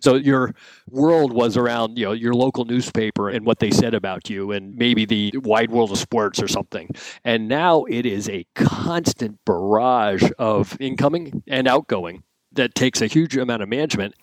So 0.00 0.16
your 0.16 0.54
world 0.88 1.32
was 1.32 1.56
around 1.56 1.98
you 1.98 2.06
know 2.06 2.12
your 2.12 2.34
local 2.34 2.64
newspaper 2.64 3.28
and 3.28 3.46
what 3.46 3.58
they 3.58 3.70
said 3.70 3.94
about 3.94 4.30
you 4.30 4.52
and 4.52 4.76
maybe 4.76 5.04
the 5.04 5.32
wide 5.38 5.70
world 5.70 5.92
of 5.92 5.98
sports 5.98 6.42
or 6.42 6.48
something. 6.48 6.90
And 7.24 7.48
now 7.48 7.84
it 7.84 8.06
is 8.06 8.28
a 8.28 8.46
constant 8.54 9.38
barrage 9.44 10.28
of 10.38 10.76
incoming 10.80 11.42
and 11.46 11.68
outgoing 11.68 12.24
that 12.52 12.74
takes 12.74 13.00
a 13.00 13.06
huge 13.06 13.36
amount 13.36 13.62
of 13.62 13.68
management. 13.68 14.14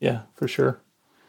Yeah, 0.00 0.22
for 0.34 0.48
sure. 0.48 0.80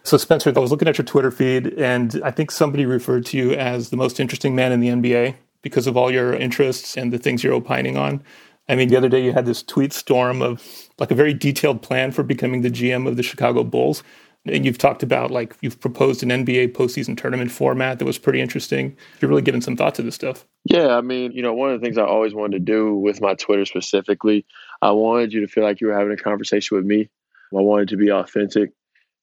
So, 0.06 0.18
Spencer, 0.18 0.52
I 0.54 0.60
was 0.60 0.70
looking 0.70 0.90
at 0.90 0.98
your 0.98 1.06
Twitter 1.06 1.32
feed, 1.32 1.68
and 1.80 2.20
I 2.25 2.32
think 2.32 2.52
somebody 2.52 2.86
referred 2.86 3.25
to 3.28 3.38
you 3.38 3.54
as 3.54 3.90
the 3.90 3.96
most 3.96 4.20
interesting 4.20 4.54
man 4.54 4.74
in 4.74 4.82
the 4.82 4.90
NBA 4.90 5.36
because 5.63 5.88
of 5.88 5.98
all 5.98 6.12
your 6.12 6.36
interests 6.36 6.96
and 6.96 7.12
the 7.12 7.17
things 7.17 7.43
you're 7.43 7.53
opining 7.53 7.98
on. 7.98 8.22
I 8.70 8.75
mean, 8.75 8.89
the 8.89 8.96
other 8.96 9.10
day 9.10 9.24
you 9.24 9.34
had 9.34 9.46
this 9.46 9.63
tweet 9.63 9.91
storm 9.91 10.41
of 10.41 10.62
like 11.00 11.12
a 11.12 11.15
very 11.15 11.34
detailed 11.34 11.82
plan 11.82 12.12
for 12.12 12.24
becoming 12.24 12.62
the 12.62 12.70
GM 12.70 13.08
of 13.08 13.17
the 13.17 13.24
Chicago 13.24 13.63
Bulls. 13.63 14.03
And 14.46 14.65
you've 14.65 14.77
talked 14.77 15.03
about 15.03 15.32
like 15.32 15.55
you've 15.62 15.79
proposed 15.79 16.22
an 16.22 16.29
NBA 16.29 16.74
postseason 16.74 17.17
tournament 17.17 17.50
format 17.50 18.00
that 18.00 18.05
was 18.05 18.17
pretty 18.17 18.41
interesting. 18.41 18.96
You're 19.20 19.29
really 19.29 19.41
giving 19.41 19.62
some 19.62 19.77
thought 19.77 19.96
to 19.96 20.01
this 20.01 20.15
stuff. 20.15 20.46
Yeah, 20.65 20.89
I 20.89 21.01
mean, 21.01 21.32
you 21.32 21.41
know, 21.41 21.53
one 21.53 21.72
of 21.72 21.79
the 21.79 21.86
things 21.86 21.98
I 21.98 22.03
always 22.03 22.34
wanted 22.34 22.58
to 22.58 22.72
do 22.72 22.93
with 22.96 23.22
my 23.22 23.36
Twitter 23.36 23.65
specifically, 23.65 24.46
I 24.82 24.91
wanted 24.91 25.32
you 25.32 25.41
to 25.41 25.48
feel 25.48 25.63
like 25.63 25.79
you 25.79 25.88
were 25.88 25.98
having 25.98 26.13
a 26.13 26.17
conversation 26.17 26.75
with 26.75 26.86
me. 26.86 27.10
I 27.58 27.62
wanted 27.62 27.89
to 27.89 27.98
be 27.98 28.12
authentic. 28.12 28.72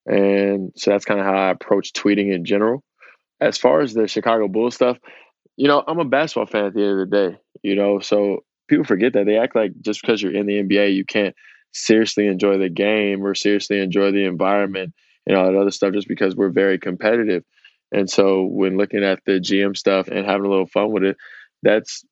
And 0.06 0.72
so 0.76 0.90
that's 0.90 1.04
kind 1.04 1.20
of 1.20 1.26
how 1.26 1.34
I 1.34 1.50
approach 1.50 1.92
tweeting 1.92 2.32
in 2.32 2.44
general. 2.44 2.82
As 3.40 3.58
far 3.58 3.80
as 3.80 3.92
the 3.94 4.08
Chicago 4.08 4.48
Bulls 4.48 4.74
stuff, 4.74 4.98
you 5.60 5.68
know, 5.68 5.84
I'm 5.86 5.98
a 5.98 6.06
basketball 6.06 6.46
fan 6.46 6.64
at 6.64 6.72
the 6.72 6.82
end 6.82 7.00
of 7.02 7.10
the 7.10 7.16
day, 7.16 7.38
you 7.62 7.76
know, 7.76 8.00
so 8.00 8.44
people 8.66 8.86
forget 8.86 9.12
that. 9.12 9.26
They 9.26 9.36
act 9.36 9.54
like 9.54 9.72
just 9.82 10.00
because 10.00 10.22
you're 10.22 10.34
in 10.34 10.46
the 10.46 10.62
NBA, 10.62 10.94
you 10.94 11.04
can't 11.04 11.34
seriously 11.70 12.28
enjoy 12.28 12.56
the 12.56 12.70
game 12.70 13.22
or 13.22 13.34
seriously 13.34 13.78
enjoy 13.78 14.10
the 14.10 14.24
environment 14.24 14.94
and 15.26 15.36
all 15.36 15.44
that 15.44 15.58
other 15.58 15.70
stuff 15.70 15.92
just 15.92 16.08
because 16.08 16.34
we're 16.34 16.48
very 16.48 16.78
competitive. 16.78 17.44
And 17.92 18.08
so 18.08 18.44
when 18.44 18.78
looking 18.78 19.04
at 19.04 19.20
the 19.26 19.32
GM 19.32 19.76
stuff 19.76 20.08
and 20.08 20.24
having 20.24 20.46
a 20.46 20.48
little 20.48 20.66
fun 20.66 20.92
with 20.92 21.04
it, 21.04 21.18
that's 21.62 22.06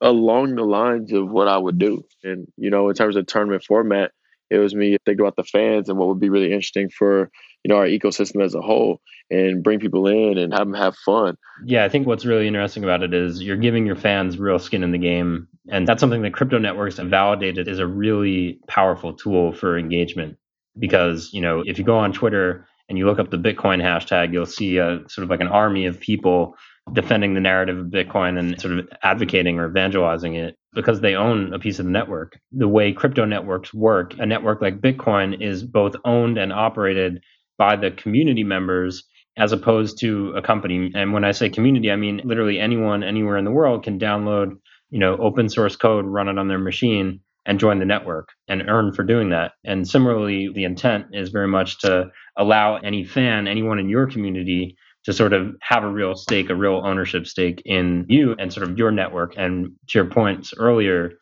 along 0.00 0.56
the 0.56 0.64
lines 0.64 1.12
of 1.12 1.30
what 1.30 1.46
I 1.46 1.58
would 1.58 1.78
do. 1.78 2.02
And, 2.24 2.48
you 2.56 2.70
know, 2.70 2.88
in 2.88 2.96
terms 2.96 3.14
of 3.14 3.26
tournament 3.26 3.62
format, 3.62 4.10
it 4.52 4.58
was 4.58 4.74
me 4.74 4.96
thinking 5.06 5.24
about 5.24 5.36
the 5.36 5.44
fans 5.44 5.88
and 5.88 5.98
what 5.98 6.08
would 6.08 6.20
be 6.20 6.28
really 6.28 6.52
interesting 6.52 6.90
for, 6.90 7.30
you 7.64 7.68
know, 7.68 7.76
our 7.76 7.86
ecosystem 7.86 8.44
as 8.44 8.54
a 8.54 8.60
whole 8.60 9.00
and 9.30 9.62
bring 9.62 9.80
people 9.80 10.06
in 10.06 10.36
and 10.36 10.52
have 10.52 10.66
them 10.66 10.74
have 10.74 10.94
fun. 10.94 11.36
Yeah, 11.64 11.84
I 11.84 11.88
think 11.88 12.06
what's 12.06 12.26
really 12.26 12.46
interesting 12.46 12.84
about 12.84 13.02
it 13.02 13.14
is 13.14 13.42
you're 13.42 13.56
giving 13.56 13.86
your 13.86 13.96
fans 13.96 14.38
real 14.38 14.58
skin 14.58 14.82
in 14.82 14.92
the 14.92 14.98
game. 14.98 15.48
And 15.70 15.88
that's 15.88 16.00
something 16.00 16.22
that 16.22 16.34
crypto 16.34 16.58
networks 16.58 16.98
have 16.98 17.08
validated 17.08 17.66
is 17.66 17.78
a 17.78 17.86
really 17.86 18.58
powerful 18.68 19.14
tool 19.14 19.52
for 19.52 19.78
engagement. 19.78 20.36
Because, 20.78 21.30
you 21.32 21.40
know, 21.40 21.62
if 21.64 21.78
you 21.78 21.84
go 21.84 21.98
on 21.98 22.12
Twitter 22.12 22.66
and 22.88 22.98
you 22.98 23.06
look 23.06 23.18
up 23.18 23.30
the 23.30 23.38
Bitcoin 23.38 23.82
hashtag, 23.82 24.32
you'll 24.32 24.44
see 24.44 24.76
a 24.76 25.00
sort 25.08 25.22
of 25.22 25.30
like 25.30 25.40
an 25.40 25.48
army 25.48 25.86
of 25.86 25.98
people 25.98 26.56
defending 26.92 27.34
the 27.34 27.40
narrative 27.40 27.78
of 27.78 27.86
Bitcoin 27.86 28.38
and 28.38 28.60
sort 28.60 28.78
of 28.78 28.88
advocating 29.02 29.58
or 29.58 29.68
evangelizing 29.68 30.34
it 30.34 30.56
because 30.74 31.00
they 31.00 31.14
own 31.14 31.52
a 31.54 31.58
piece 31.58 31.78
of 31.78 31.84
the 31.84 31.90
network. 31.90 32.38
The 32.52 32.68
way 32.68 32.92
crypto 32.92 33.24
networks 33.24 33.72
work, 33.72 34.14
a 34.18 34.26
network 34.26 34.60
like 34.60 34.80
Bitcoin 34.80 35.40
is 35.40 35.62
both 35.62 35.94
owned 36.04 36.38
and 36.38 36.52
operated 36.52 37.22
by 37.56 37.76
the 37.76 37.90
community 37.90 38.44
members 38.44 39.04
as 39.38 39.52
opposed 39.52 39.98
to 40.00 40.32
a 40.36 40.42
company. 40.42 40.90
And 40.94 41.12
when 41.12 41.24
I 41.24 41.32
say 41.32 41.48
community, 41.48 41.90
I 41.90 41.96
mean 41.96 42.20
literally 42.24 42.58
anyone 42.58 43.02
anywhere 43.02 43.38
in 43.38 43.44
the 43.44 43.50
world 43.50 43.84
can 43.84 43.98
download, 43.98 44.56
you 44.90 44.98
know, 44.98 45.16
open 45.16 45.48
source 45.48 45.76
code, 45.76 46.04
run 46.04 46.28
it 46.28 46.38
on 46.38 46.48
their 46.48 46.58
machine 46.58 47.20
and 47.46 47.58
join 47.58 47.78
the 47.78 47.84
network 47.84 48.28
and 48.48 48.68
earn 48.68 48.92
for 48.92 49.02
doing 49.02 49.30
that. 49.30 49.52
And 49.64 49.88
similarly, 49.88 50.50
the 50.54 50.64
intent 50.64 51.06
is 51.12 51.30
very 51.30 51.48
much 51.48 51.80
to 51.80 52.10
allow 52.36 52.76
any 52.76 53.04
fan, 53.04 53.48
anyone 53.48 53.78
in 53.78 53.88
your 53.88 54.06
community 54.06 54.76
to 55.04 55.12
sort 55.12 55.32
of 55.32 55.54
have 55.60 55.84
a 55.84 55.88
real 55.88 56.14
stake, 56.14 56.50
a 56.50 56.54
real 56.54 56.80
ownership 56.84 57.26
stake 57.26 57.62
in 57.64 58.06
you 58.08 58.34
and 58.38 58.52
sort 58.52 58.68
of 58.68 58.78
your 58.78 58.90
network. 58.90 59.34
And 59.36 59.72
to 59.88 59.98
your 59.98 60.04
points 60.04 60.54
earlier, 60.56 61.12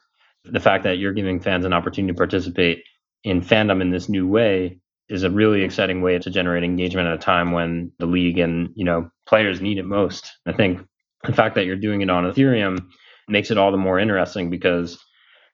the 0.44 0.60
fact 0.60 0.84
that 0.84 0.98
you're 0.98 1.12
giving 1.12 1.40
fans 1.40 1.64
an 1.64 1.72
opportunity 1.72 2.12
to 2.12 2.16
participate 2.16 2.82
in 3.24 3.40
fandom 3.40 3.80
in 3.80 3.90
this 3.90 4.08
new 4.08 4.26
way 4.26 4.78
is 5.08 5.24
a 5.24 5.30
really 5.30 5.62
exciting 5.62 6.02
way 6.02 6.18
to 6.18 6.30
generate 6.30 6.62
engagement 6.62 7.08
at 7.08 7.14
a 7.14 7.18
time 7.18 7.52
when 7.52 7.90
the 7.98 8.06
league 8.06 8.38
and 8.38 8.70
you 8.76 8.84
know 8.84 9.10
players 9.26 9.60
need 9.60 9.78
it 9.78 9.84
most. 9.84 10.32
I 10.46 10.52
think 10.52 10.80
the 11.24 11.32
fact 11.32 11.54
that 11.56 11.66
you're 11.66 11.76
doing 11.76 12.00
it 12.00 12.10
on 12.10 12.24
Ethereum 12.24 12.86
makes 13.28 13.50
it 13.50 13.58
all 13.58 13.70
the 13.70 13.76
more 13.76 13.98
interesting 13.98 14.50
because 14.50 14.98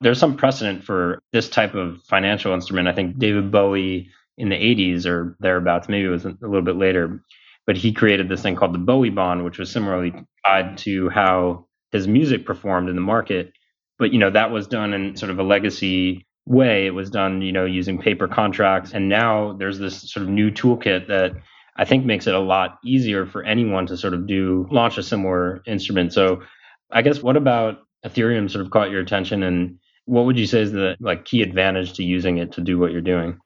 there's 0.01 0.19
some 0.19 0.37
precedent 0.37 0.85
for 0.85 1.21
this 1.33 1.49
type 1.49 1.75
of 1.75 2.03
financial 2.03 2.53
instrument. 2.53 2.89
I 2.89 2.93
think 2.93 3.19
David 3.19 3.51
Bowie 3.51 4.11
in 4.39 4.51
the 4.51 4.57
80s 4.57 5.07
or 5.07 5.37
thereabouts, 5.41 5.89
maybe 5.89 6.07
it 6.07 6.11
was 6.11 6.27
a 6.27 6.37
little 6.43 6.63
bit 6.63 6.77
later, 6.77 7.23
but 7.67 7.77
he 7.77 7.93
created 7.93 8.29
this 8.29 8.43
thing 8.43 8.57
called 8.57 8.75
the 8.75 8.79
Bowie 8.79 9.11
Bond, 9.11 9.45
which 9.45 9.59
was 9.59 9.71
similarly 9.71 10.15
tied 10.45 10.79
to 10.79 11.09
how 11.11 11.67
his 11.93 12.07
music 12.07 12.47
performed 12.47 12.89
in 12.89 12.95
the 12.95 13.03
market. 13.03 13.53
But 13.99 14.13
you 14.13 14.19
know 14.19 14.31
that 14.31 14.51
was 14.51 14.67
done 14.67 14.93
in 14.93 15.17
sort 15.17 15.31
of 15.31 15.39
a 15.39 15.43
legacy 15.43 16.27
way. 16.47 16.87
It 16.87 16.95
was 16.95 17.11
done, 17.11 17.43
you 17.43 17.53
know, 17.53 17.65
using 17.65 17.99
paper 17.99 18.29
contracts, 18.29 18.93
and 18.93 19.09
now 19.09 19.55
there's 19.59 19.79
this 19.79 20.11
sort 20.11 20.25
of 20.25 20.29
new 20.29 20.51
toolkit 20.51 21.09
that 21.09 21.33
I 21.77 21.85
think 21.85 22.07
makes 22.07 22.27
it 22.27 22.35
a 22.35 22.41
lot 22.41 22.79
easier 22.85 23.27
for 23.27 23.43
anyone 23.43 23.87
to 23.87 23.97
sort 23.97 24.15
of 24.15 24.27
do 24.27 24.67
launch 24.71 24.97
a 24.97 25.03
similar 25.03 25.63
instrument. 25.67 26.13
So, 26.13 26.43
I 26.91 27.03
guess 27.03 27.23
what 27.23 27.37
about 27.37 27.79
Ethereum 28.05 28.51
sort 28.51 28.65
of 28.65 28.71
caught 28.71 28.91
your 28.91 29.01
attention, 29.01 29.43
and 29.43 29.79
what 30.05 30.25
would 30.25 30.39
you 30.39 30.47
say 30.47 30.61
is 30.61 30.73
the 30.73 30.97
like 31.01 31.25
key 31.25 31.43
advantage 31.43 31.95
to 31.95 32.05
using 32.05 32.39
it 32.39 32.53
to 32.53 32.61
do 32.61 32.79
what 32.79 32.93
you're 32.93 33.01
doing? 33.01 33.39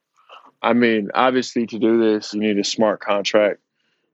I 0.63 0.75
mean, 0.75 1.11
obviously, 1.15 1.67
to 1.69 1.79
do 1.79 1.99
this, 1.99 2.35
you 2.35 2.41
need 2.41 2.59
a 2.59 2.65
smart 2.65 3.01
contract. 3.01 3.61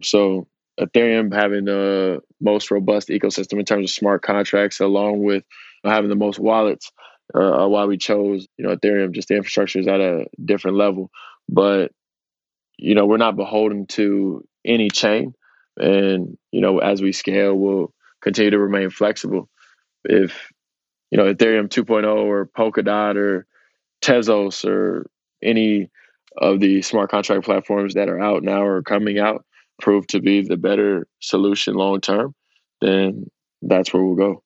So, 0.02 0.46
Ethereum 0.78 1.34
having 1.34 1.64
the 1.64 2.20
most 2.40 2.70
robust 2.70 3.08
ecosystem 3.08 3.58
in 3.58 3.64
terms 3.64 3.90
of 3.90 3.94
smart 3.94 4.22
contracts, 4.22 4.80
along 4.80 5.24
with 5.24 5.42
having 5.84 6.10
the 6.10 6.16
most 6.16 6.38
wallets, 6.38 6.92
uh, 7.34 7.66
why 7.66 7.84
we 7.86 7.96
chose, 7.96 8.46
you 8.58 8.66
know, 8.66 8.76
Ethereum. 8.76 9.12
Just 9.12 9.28
the 9.28 9.36
infrastructure 9.36 9.78
is 9.78 9.88
at 9.88 10.00
a 10.00 10.26
different 10.44 10.76
level, 10.76 11.10
but 11.48 11.92
you 12.78 12.94
know, 12.94 13.06
we're 13.06 13.16
not 13.16 13.36
beholden 13.36 13.86
to 13.86 14.46
any 14.64 14.90
chain, 14.90 15.32
and 15.78 16.36
you 16.52 16.60
know, 16.60 16.78
as 16.78 17.00
we 17.00 17.12
scale, 17.12 17.54
we'll 17.54 17.92
continue 18.22 18.50
to 18.50 18.58
remain 18.58 18.90
flexible. 18.90 19.48
If 20.04 20.50
you 21.10 21.18
know, 21.18 21.32
Ethereum 21.32 21.68
2.0 21.68 22.04
or 22.06 22.46
Polkadot 22.46 23.16
or 23.16 23.46
Tezos 24.02 24.64
or 24.68 25.06
any 25.42 25.88
of 26.36 26.60
the 26.60 26.82
smart 26.82 27.10
contract 27.10 27.44
platforms 27.44 27.94
that 27.94 28.10
are 28.10 28.20
out 28.20 28.42
now 28.42 28.62
or 28.62 28.82
coming 28.82 29.18
out 29.18 29.45
prove 29.80 30.06
to 30.08 30.20
be 30.20 30.42
the 30.42 30.56
better 30.56 31.06
solution 31.20 31.74
long 31.74 32.00
term, 32.00 32.34
then 32.80 33.26
that's 33.62 33.92
where 33.92 34.02
we'll 34.02 34.16
go. 34.16 34.42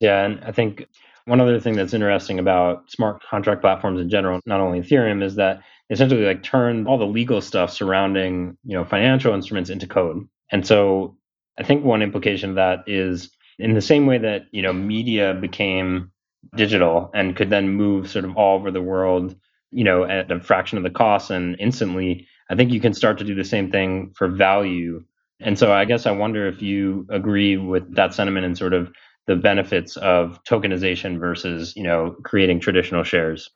Yeah, 0.00 0.24
and 0.24 0.42
I 0.44 0.52
think 0.52 0.86
one 1.26 1.40
other 1.40 1.60
thing 1.60 1.74
that's 1.74 1.94
interesting 1.94 2.38
about 2.38 2.90
smart 2.90 3.22
contract 3.22 3.60
platforms 3.60 4.00
in 4.00 4.08
general, 4.08 4.40
not 4.46 4.60
only 4.60 4.80
Ethereum, 4.80 5.22
is 5.22 5.36
that 5.36 5.60
essentially 5.90 6.24
like 6.24 6.42
turn 6.42 6.86
all 6.86 6.98
the 6.98 7.06
legal 7.06 7.40
stuff 7.40 7.72
surrounding, 7.72 8.56
you 8.64 8.76
know, 8.76 8.84
financial 8.84 9.34
instruments 9.34 9.70
into 9.70 9.86
code. 9.86 10.26
And 10.50 10.66
so 10.66 11.16
I 11.58 11.62
think 11.62 11.84
one 11.84 12.02
implication 12.02 12.50
of 12.50 12.56
that 12.56 12.84
is 12.86 13.30
in 13.58 13.74
the 13.74 13.82
same 13.82 14.06
way 14.06 14.18
that 14.18 14.46
you 14.52 14.62
know 14.62 14.72
media 14.72 15.34
became 15.34 16.10
digital 16.56 17.10
and 17.14 17.36
could 17.36 17.50
then 17.50 17.68
move 17.68 18.10
sort 18.10 18.24
of 18.24 18.36
all 18.36 18.58
over 18.58 18.70
the 18.70 18.82
world 18.82 19.36
you 19.70 19.84
know 19.84 20.04
at 20.04 20.30
a 20.32 20.40
fraction 20.40 20.78
of 20.78 20.84
the 20.84 20.90
cost 20.90 21.30
and 21.30 21.56
instantly 21.60 22.26
i 22.50 22.54
think 22.54 22.72
you 22.72 22.80
can 22.80 22.92
start 22.92 23.18
to 23.18 23.24
do 23.24 23.34
the 23.34 23.44
same 23.44 23.70
thing 23.70 24.12
for 24.14 24.28
value. 24.28 25.02
And 25.40 25.58
so 25.58 25.72
i 25.72 25.84
guess 25.86 26.04
i 26.06 26.10
wonder 26.10 26.46
if 26.46 26.60
you 26.60 27.06
agree 27.08 27.56
with 27.56 27.94
that 27.94 28.12
sentiment 28.12 28.44
and 28.44 28.58
sort 28.58 28.74
of 28.74 28.92
the 29.26 29.36
benefits 29.36 29.96
of 29.96 30.42
tokenization 30.44 31.18
versus 31.18 31.74
you 31.76 31.84
know 31.84 32.16
creating 32.24 32.60
traditional 32.60 33.04
shares. 33.04 33.50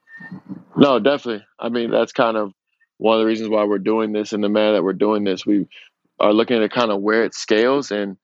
No 0.77 0.99
definitely. 0.99 1.45
I 1.59 1.69
mean 1.69 1.91
that's 1.91 2.13
kind 2.13 2.37
of 2.37 2.53
one 2.99 3.17
of 3.17 3.21
the 3.21 3.27
reasons 3.27 3.49
why 3.49 3.65
we're 3.65 3.79
doing 3.79 4.13
this 4.13 4.33
and 4.33 4.43
the 4.43 4.49
manner 4.49 4.75
that 4.75 4.85
we're 4.85 4.93
doing 4.93 5.25
this. 5.25 5.45
We 5.45 5.67
are 6.21 6.33
looking 6.33 6.63
at 6.63 6.71
kind 6.71 6.91
of 6.91 7.01
where 7.01 7.25
it 7.25 7.35
scales 7.35 7.91
and 7.91 8.17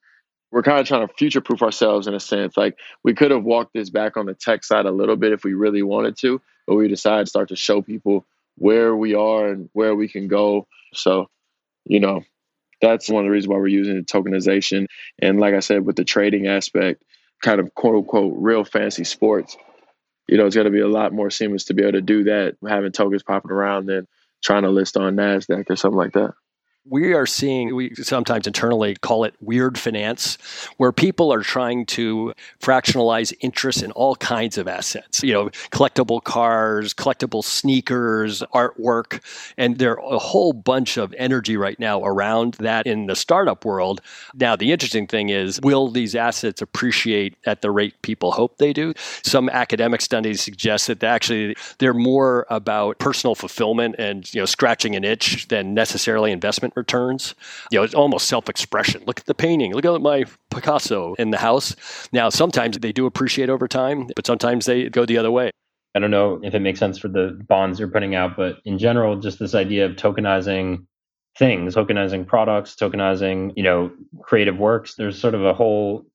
we're 0.53 0.62
kind 0.62 0.81
of 0.81 0.87
trying 0.87 1.07
to 1.07 1.15
future 1.15 1.41
proof 1.41 1.62
ourselves 1.62 2.07
in 2.07 2.15
a 2.15 2.21
sense. 2.21 2.57
Like 2.57 2.77
we 3.03 3.15
could 3.15 3.31
have 3.31 3.45
walked 3.45 3.73
this 3.75 3.91
back 3.91 4.17
on 4.17 4.27
the 4.27 4.35
tech 4.35 4.65
side 4.65 4.87
a 4.87 4.91
little 4.91 5.17
bit 5.17 5.33
if 5.33 5.45
we 5.45 5.55
really 5.55 5.83
wanted 5.83 6.17
to, 6.19 6.41
but 6.67 6.77
we 6.77 6.89
decided 6.89 7.27
to 7.27 7.31
start 7.31 7.49
to 7.49 7.57
show 7.57 7.83
people 7.83 8.27
where 8.61 8.95
we 8.95 9.14
are 9.14 9.49
and 9.49 9.71
where 9.73 9.97
we 9.97 10.07
can 10.07 10.29
go. 10.29 10.67
So, 10.93 11.31
you 11.87 11.99
know, 11.99 12.21
that's 12.83 13.09
one 13.09 13.25
of 13.25 13.26
the 13.26 13.33
reasons 13.33 13.49
why 13.49 13.57
we're 13.57 13.69
using 13.69 14.05
tokenization. 14.05 14.87
And 15.19 15.40
like 15.40 15.55
I 15.55 15.61
said, 15.61 15.85
with 15.87 15.97
the 15.97 16.05
trading 16.05 16.47
aspect, 16.47 17.02
kind 17.43 17.59
of 17.59 17.75
quote 17.75 17.97
unquote 17.97 18.35
real 18.37 18.64
fantasy 18.64 19.05
sports, 19.05 19.57
you 20.29 20.37
know, 20.37 20.45
it's 20.45 20.55
going 20.55 20.67
to 20.67 20.71
be 20.71 20.81
a 20.81 20.88
lot 20.88 21.14
more 21.14 21.31
seamless 21.31 21.64
to 21.64 21.75
be 21.75 21.83
able 21.83 21.93
to 21.93 22.02
do 22.02 22.25
that, 22.25 22.57
having 22.69 22.93
tokens 22.93 23.23
popping 23.23 23.50
around 23.50 23.87
than 23.87 24.07
trying 24.45 24.62
to 24.62 24.71
list 24.71 24.99
on 24.99 25.17
NASDAQ 25.17 25.71
or 25.71 25.76
something 25.76 25.99
like 25.99 26.12
that 26.12 26.33
we 26.87 27.12
are 27.12 27.26
seeing, 27.26 27.75
we 27.75 27.94
sometimes 27.94 28.46
internally 28.46 28.96
call 28.96 29.25
it 29.25 29.34
weird 29.40 29.78
finance, 29.78 30.38
where 30.78 30.92
people 30.92 31.32
are 31.32 31.42
trying 31.42 31.84
to 31.87 32.32
fractionalize 32.60 33.34
interest 33.40 33.82
in 33.82 33.92
all 33.92 34.16
kinds 34.16 34.56
of 34.56 34.66
assets, 34.66 35.22
you 35.22 35.32
know, 35.32 35.50
collectible 35.70 36.22
cars, 36.22 36.94
collectible 36.94 37.44
sneakers, 37.44 38.42
artwork. 38.54 39.20
And 39.58 39.78
there 39.78 40.00
are 40.00 40.14
a 40.14 40.18
whole 40.18 40.52
bunch 40.52 40.96
of 40.96 41.14
energy 41.18 41.56
right 41.56 41.78
now 41.78 42.02
around 42.02 42.54
that 42.54 42.87
in 42.87 43.06
the 43.06 43.16
startup 43.16 43.64
world. 43.64 44.00
Now, 44.34 44.56
the 44.56 44.72
interesting 44.72 45.06
thing 45.06 45.28
is, 45.28 45.60
will 45.62 45.88
these 45.88 46.14
assets 46.14 46.62
appreciate 46.62 47.37
at 47.44 47.62
the 47.62 47.70
rate 47.70 48.00
people 48.02 48.32
hope 48.32 48.56
they 48.56 48.72
do? 48.72 48.94
Some 49.22 49.49
academic 49.50 50.00
studies 50.00 50.40
suggest 50.40 50.87
that 50.87 51.04
actually 51.04 51.56
they're 51.78 51.94
more 51.94 52.46
about 52.49 52.99
personal 52.99 53.34
fulfillment 53.34 53.96
and, 53.99 54.32
you 54.34 54.40
know, 54.40 54.46
scratching 54.46 54.96
an 54.96 55.04
itch 55.04 55.49
than 55.49 55.75
necessarily 55.75 56.32
investment 56.32 56.70
returns. 56.77 57.35
You 57.71 57.79
know, 57.79 57.85
it's 57.85 57.95
almost 57.95 58.29
self-expression. 58.29 59.05
Look 59.07 59.21
at 59.21 59.27
the 59.27 59.35
painting. 59.35 59.75
Look 59.75 59.85
at 59.85 60.00
my 60.00 60.25
Picasso 60.50 61.15
in 61.15 61.31
the 61.31 61.39
house. 61.39 61.75
Now, 62.12 62.29
sometimes 62.29 62.79
they 62.79 62.93
do 62.93 63.07
appreciate 63.07 63.49
over 63.49 63.69
time, 63.69 64.09
but 64.17 64.27
sometimes 64.27 64.67
they 64.67 64.89
go 64.89 65.07
the 65.07 65.19
other 65.19 65.31
way. 65.31 65.50
I 65.95 65.99
don't 65.99 66.11
know 66.11 66.41
if 66.43 66.55
it 66.55 66.61
makes 66.61 66.79
sense 66.79 66.99
for 66.99 67.09
the 67.09 67.39
bonds 67.49 67.79
you're 67.79 67.89
putting 67.89 68.15
out, 68.15 68.37
but 68.37 68.59
in 68.65 68.79
general, 68.79 69.19
just 69.19 69.39
this 69.39 69.55
idea 69.55 69.87
of 69.87 69.97
tokenizing 69.97 70.87
things, 71.37 71.75
tokenizing 71.75 72.27
products, 72.27 72.77
tokenizing, 72.77 73.53
you 73.57 73.62
know, 73.62 73.91
creative 74.21 74.59
works. 74.59 74.95
There's 74.95 75.19
sort 75.19 75.35
of 75.35 75.45
a 75.45 75.55
whole 75.55 76.07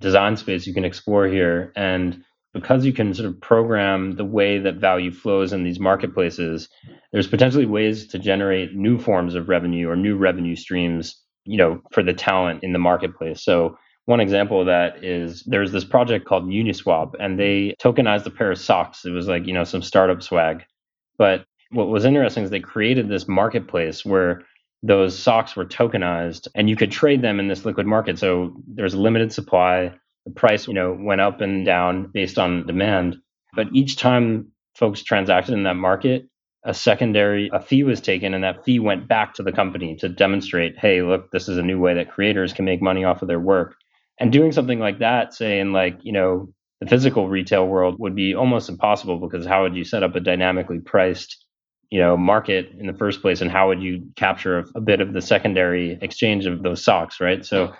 design 0.00 0.36
space 0.36 0.66
you 0.66 0.74
can 0.74 0.84
explore 0.84 1.26
here. 1.26 1.72
And 1.76 2.24
because 2.52 2.84
you 2.84 2.92
can 2.92 3.14
sort 3.14 3.28
of 3.28 3.40
program 3.40 4.12
the 4.12 4.24
way 4.24 4.58
that 4.58 4.76
value 4.76 5.10
flows 5.10 5.52
in 5.52 5.64
these 5.64 5.80
marketplaces, 5.80 6.68
there's 7.12 7.26
potentially 7.26 7.66
ways 7.66 8.06
to 8.08 8.18
generate 8.18 8.74
new 8.74 8.98
forms 8.98 9.34
of 9.34 9.48
revenue 9.48 9.88
or 9.88 9.96
new 9.96 10.16
revenue 10.16 10.56
streams, 10.56 11.20
you 11.44 11.56
know, 11.56 11.80
for 11.92 12.02
the 12.02 12.12
talent 12.12 12.62
in 12.62 12.72
the 12.72 12.78
marketplace. 12.78 13.42
So 13.42 13.76
one 14.06 14.20
example 14.20 14.60
of 14.60 14.66
that 14.66 15.02
is 15.04 15.42
there's 15.44 15.72
this 15.72 15.84
project 15.84 16.26
called 16.26 16.44
Uniswap, 16.44 17.12
and 17.20 17.38
they 17.38 17.74
tokenized 17.80 18.26
a 18.26 18.30
pair 18.30 18.50
of 18.50 18.58
socks. 18.58 19.04
It 19.04 19.10
was 19.10 19.28
like, 19.28 19.46
you 19.46 19.54
know, 19.54 19.64
some 19.64 19.82
startup 19.82 20.22
swag. 20.22 20.64
But 21.18 21.44
what 21.70 21.88
was 21.88 22.04
interesting 22.04 22.44
is 22.44 22.50
they 22.50 22.60
created 22.60 23.08
this 23.08 23.28
marketplace 23.28 24.04
where 24.04 24.42
those 24.82 25.16
socks 25.16 25.54
were 25.54 25.64
tokenized 25.64 26.48
and 26.54 26.68
you 26.68 26.76
could 26.76 26.90
trade 26.90 27.22
them 27.22 27.38
in 27.38 27.48
this 27.48 27.64
liquid 27.64 27.86
market. 27.86 28.18
So 28.18 28.54
there's 28.66 28.94
limited 28.94 29.32
supply. 29.32 29.94
The 30.26 30.32
price, 30.32 30.68
you 30.68 30.74
know, 30.74 30.96
went 30.98 31.20
up 31.20 31.40
and 31.40 31.64
down 31.64 32.10
based 32.12 32.38
on 32.38 32.66
demand. 32.66 33.16
But 33.54 33.68
each 33.72 33.96
time 33.96 34.52
folks 34.74 35.02
transacted 35.02 35.52
in 35.52 35.64
that 35.64 35.74
market, 35.74 36.28
a 36.64 36.72
secondary 36.72 37.50
a 37.52 37.60
fee 37.60 37.82
was 37.82 38.00
taken 38.00 38.34
and 38.34 38.44
that 38.44 38.64
fee 38.64 38.78
went 38.78 39.08
back 39.08 39.34
to 39.34 39.42
the 39.42 39.52
company 39.52 39.96
to 39.96 40.08
demonstrate, 40.08 40.78
hey, 40.78 41.02
look, 41.02 41.30
this 41.32 41.48
is 41.48 41.58
a 41.58 41.62
new 41.62 41.80
way 41.80 41.94
that 41.94 42.12
creators 42.12 42.52
can 42.52 42.64
make 42.64 42.80
money 42.80 43.04
off 43.04 43.22
of 43.22 43.28
their 43.28 43.40
work. 43.40 43.74
And 44.20 44.32
doing 44.32 44.52
something 44.52 44.78
like 44.78 45.00
that, 45.00 45.34
say 45.34 45.58
in 45.58 45.72
like, 45.72 45.98
you 46.02 46.12
know, 46.12 46.52
the 46.80 46.88
physical 46.88 47.28
retail 47.28 47.66
world 47.66 47.96
would 47.98 48.14
be 48.14 48.34
almost 48.34 48.68
impossible 48.68 49.18
because 49.18 49.46
how 49.46 49.62
would 49.62 49.76
you 49.76 49.84
set 49.84 50.02
up 50.02 50.16
a 50.16 50.20
dynamically 50.20 50.80
priced 50.80 51.44
you 51.92 52.00
know 52.00 52.16
market 52.16 52.70
in 52.80 52.86
the 52.86 52.94
first 52.94 53.22
place 53.22 53.40
and 53.40 53.52
how 53.52 53.68
would 53.68 53.80
you 53.80 54.02
capture 54.16 54.58
a, 54.58 54.64
a 54.76 54.80
bit 54.80 55.00
of 55.00 55.12
the 55.12 55.20
secondary 55.20 55.98
exchange 56.00 56.46
of 56.46 56.62
those 56.64 56.82
socks 56.82 57.20
right 57.20 57.44
so 57.44 57.72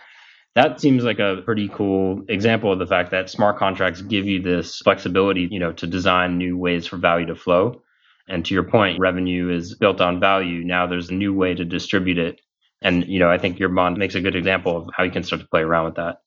that 0.54 0.80
seems 0.80 1.02
like 1.02 1.18
a 1.18 1.40
pretty 1.44 1.68
cool 1.68 2.22
example 2.28 2.72
of 2.72 2.78
the 2.78 2.86
fact 2.86 3.10
that 3.12 3.30
smart 3.30 3.58
contracts 3.58 4.02
give 4.02 4.26
you 4.26 4.42
this 4.42 4.78
flexibility 4.78 5.48
you 5.50 5.58
know 5.58 5.72
to 5.72 5.86
design 5.86 6.38
new 6.38 6.56
ways 6.56 6.86
for 6.86 6.96
value 6.96 7.26
to 7.26 7.34
flow. 7.34 7.82
And 8.28 8.44
to 8.46 8.54
your 8.54 8.62
point 8.62 9.00
revenue 9.00 9.50
is 9.50 9.74
built 9.74 10.00
on 10.00 10.20
value. 10.20 10.64
Now 10.64 10.86
there's 10.86 11.10
a 11.10 11.14
new 11.14 11.34
way 11.34 11.54
to 11.54 11.64
distribute 11.64 12.18
it. 12.18 12.40
And 12.80 13.06
you 13.06 13.18
know 13.18 13.30
i 13.30 13.38
think 13.38 13.58
your 13.58 13.68
bond 13.68 13.96
makes 13.96 14.14
a 14.14 14.20
good 14.20 14.36
example 14.36 14.76
of 14.76 14.90
how 14.94 15.04
you 15.04 15.10
can 15.10 15.22
start 15.22 15.40
to 15.42 15.48
play 15.48 15.62
around 15.62 15.86
with 15.86 15.94
that. 15.96 16.18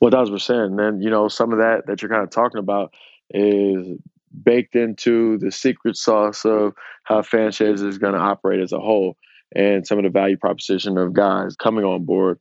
Well 0.00 0.10
thousand 0.10 0.34
percent 0.34 0.60
and 0.60 0.78
then 0.78 1.00
you 1.00 1.10
know 1.10 1.28
some 1.28 1.52
of 1.52 1.58
that 1.58 1.86
that 1.86 2.02
you're 2.02 2.10
kind 2.10 2.22
of 2.22 2.30
talking 2.30 2.58
about 2.58 2.94
is 3.30 3.98
baked 4.42 4.76
into 4.76 5.38
the 5.38 5.50
secret 5.50 5.96
sauce 5.96 6.44
of 6.44 6.74
how 7.02 7.22
Fanshares 7.22 7.84
is 7.84 7.98
going 7.98 8.14
to 8.14 8.20
operate 8.20 8.60
as 8.60 8.72
a 8.72 8.78
whole 8.78 9.16
and 9.54 9.86
some 9.86 9.98
of 9.98 10.04
the 10.04 10.10
value 10.10 10.36
proposition 10.36 10.98
of 10.98 11.14
guys 11.14 11.56
coming 11.56 11.84
on 11.84 12.04
board 12.04 12.38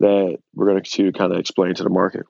that 0.00 0.38
we're 0.54 0.66
going 0.66 0.82
to 0.82 1.12
kind 1.12 1.32
of 1.32 1.38
explain 1.38 1.74
to 1.74 1.82
the 1.82 1.90
market. 1.90 2.24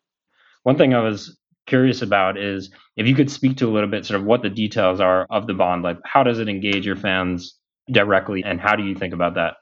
One 0.62 0.76
thing 0.76 0.94
I 0.94 1.00
was 1.00 1.36
curious 1.66 2.02
about 2.02 2.38
is 2.38 2.70
if 2.96 3.06
you 3.06 3.14
could 3.14 3.30
speak 3.30 3.58
to 3.58 3.68
a 3.68 3.72
little 3.72 3.90
bit 3.90 4.06
sort 4.06 4.18
of 4.18 4.26
what 4.26 4.42
the 4.42 4.48
details 4.48 5.00
are 5.00 5.26
of 5.28 5.46
the 5.46 5.52
bond 5.52 5.82
like 5.82 5.98
how 6.02 6.22
does 6.22 6.38
it 6.38 6.48
engage 6.48 6.86
your 6.86 6.96
fans 6.96 7.58
directly 7.92 8.42
and 8.42 8.58
how 8.58 8.74
do 8.74 8.82
you 8.82 8.94
think 8.94 9.12
about 9.12 9.34
that 9.34 9.56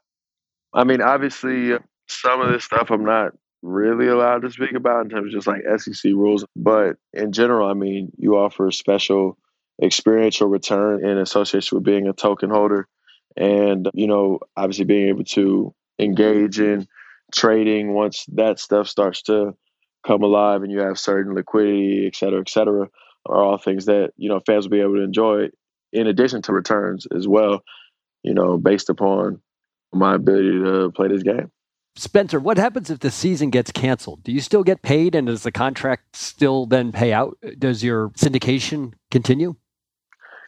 i 0.73 0.85
mean 0.85 1.03
obviously 1.03 1.73
uh, 1.73 1.81
some 2.07 2.41
of 2.41 2.49
this 2.49 2.63
stuff 2.63 2.93
i'm 2.93 3.05
not 3.05 3.33
really 3.67 4.07
allowed 4.07 4.43
to 4.43 4.51
speak 4.51 4.75
about 4.75 5.05
in 5.05 5.11
terms 5.11 5.35
of 5.35 5.39
just 5.43 5.47
like 5.47 5.63
SEC 5.79 6.13
rules. 6.13 6.45
But 6.55 6.97
in 7.13 7.33
general, 7.33 7.69
I 7.69 7.75
mean, 7.75 8.13
you 8.17 8.37
offer 8.37 8.69
a 8.69 8.73
special 8.73 9.37
experiential 9.83 10.49
return 10.49 11.05
in 11.05 11.19
association 11.19 11.77
with 11.77 11.85
being 11.85 12.09
a 12.09 12.13
token 12.13 12.51
holder. 12.51 12.89
And, 13.37 13.91
you 13.93 14.07
know, 14.07 14.41
obviously 14.57 14.85
being 14.85 15.09
able 15.09 15.25
to 15.25 15.75
engage 15.99 16.59
in 16.59 16.89
trading 17.35 17.92
once 17.92 18.25
that 18.35 18.59
stuff 18.59 18.88
starts 18.88 19.23
to 19.23 19.54
come 20.06 20.23
alive 20.23 20.62
and 20.62 20.71
you 20.71 20.80
have 20.80 20.99
certain 20.99 21.35
liquidity, 21.35 22.06
et 22.06 22.14
cetera, 22.14 22.40
et 22.40 22.49
cetera, 22.49 22.88
are 23.26 23.42
all 23.42 23.59
things 23.59 23.87
that, 23.87 24.12
you 24.16 24.28
know, 24.28 24.40
fans 24.47 24.64
will 24.64 24.71
be 24.71 24.80
able 24.80 24.95
to 24.95 25.02
enjoy 25.02 25.47
in 25.92 26.06
addition 26.06 26.42
to 26.42 26.52
returns 26.52 27.06
as 27.14 27.26
well, 27.26 27.62
you 28.23 28.35
know, 28.35 28.59
based 28.59 28.88
upon 28.88 29.40
my 29.92 30.14
ability 30.14 30.52
to 30.62 30.90
play 30.95 31.09
this 31.09 31.23
game. 31.23 31.50
Spencer, 31.97 32.38
what 32.38 32.59
happens 32.59 32.90
if 32.90 32.99
the 32.99 33.11
season 33.11 33.49
gets 33.50 33.73
canceled? 33.73 34.23
Do 34.23 34.30
you 34.30 34.40
still 34.40 34.62
get 34.62 34.83
paid 34.83 35.14
and 35.14 35.26
does 35.26 35.42
the 35.42 35.52
contract 35.52 36.14
still 36.14 36.66
then 36.66 36.92
pay 36.92 37.12
out? 37.12 37.38
Does 37.59 37.83
your 37.83 38.11
syndication 38.11 38.92
continue? 39.11 39.56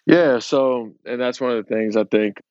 Yeah, 0.07 0.39
so 0.41 0.93
and 1.07 1.21
that's 1.21 1.41
one 1.41 1.53
of 1.53 1.67
the 1.67 1.75
things 1.75 1.97
I 1.97 2.05
think 2.05 2.43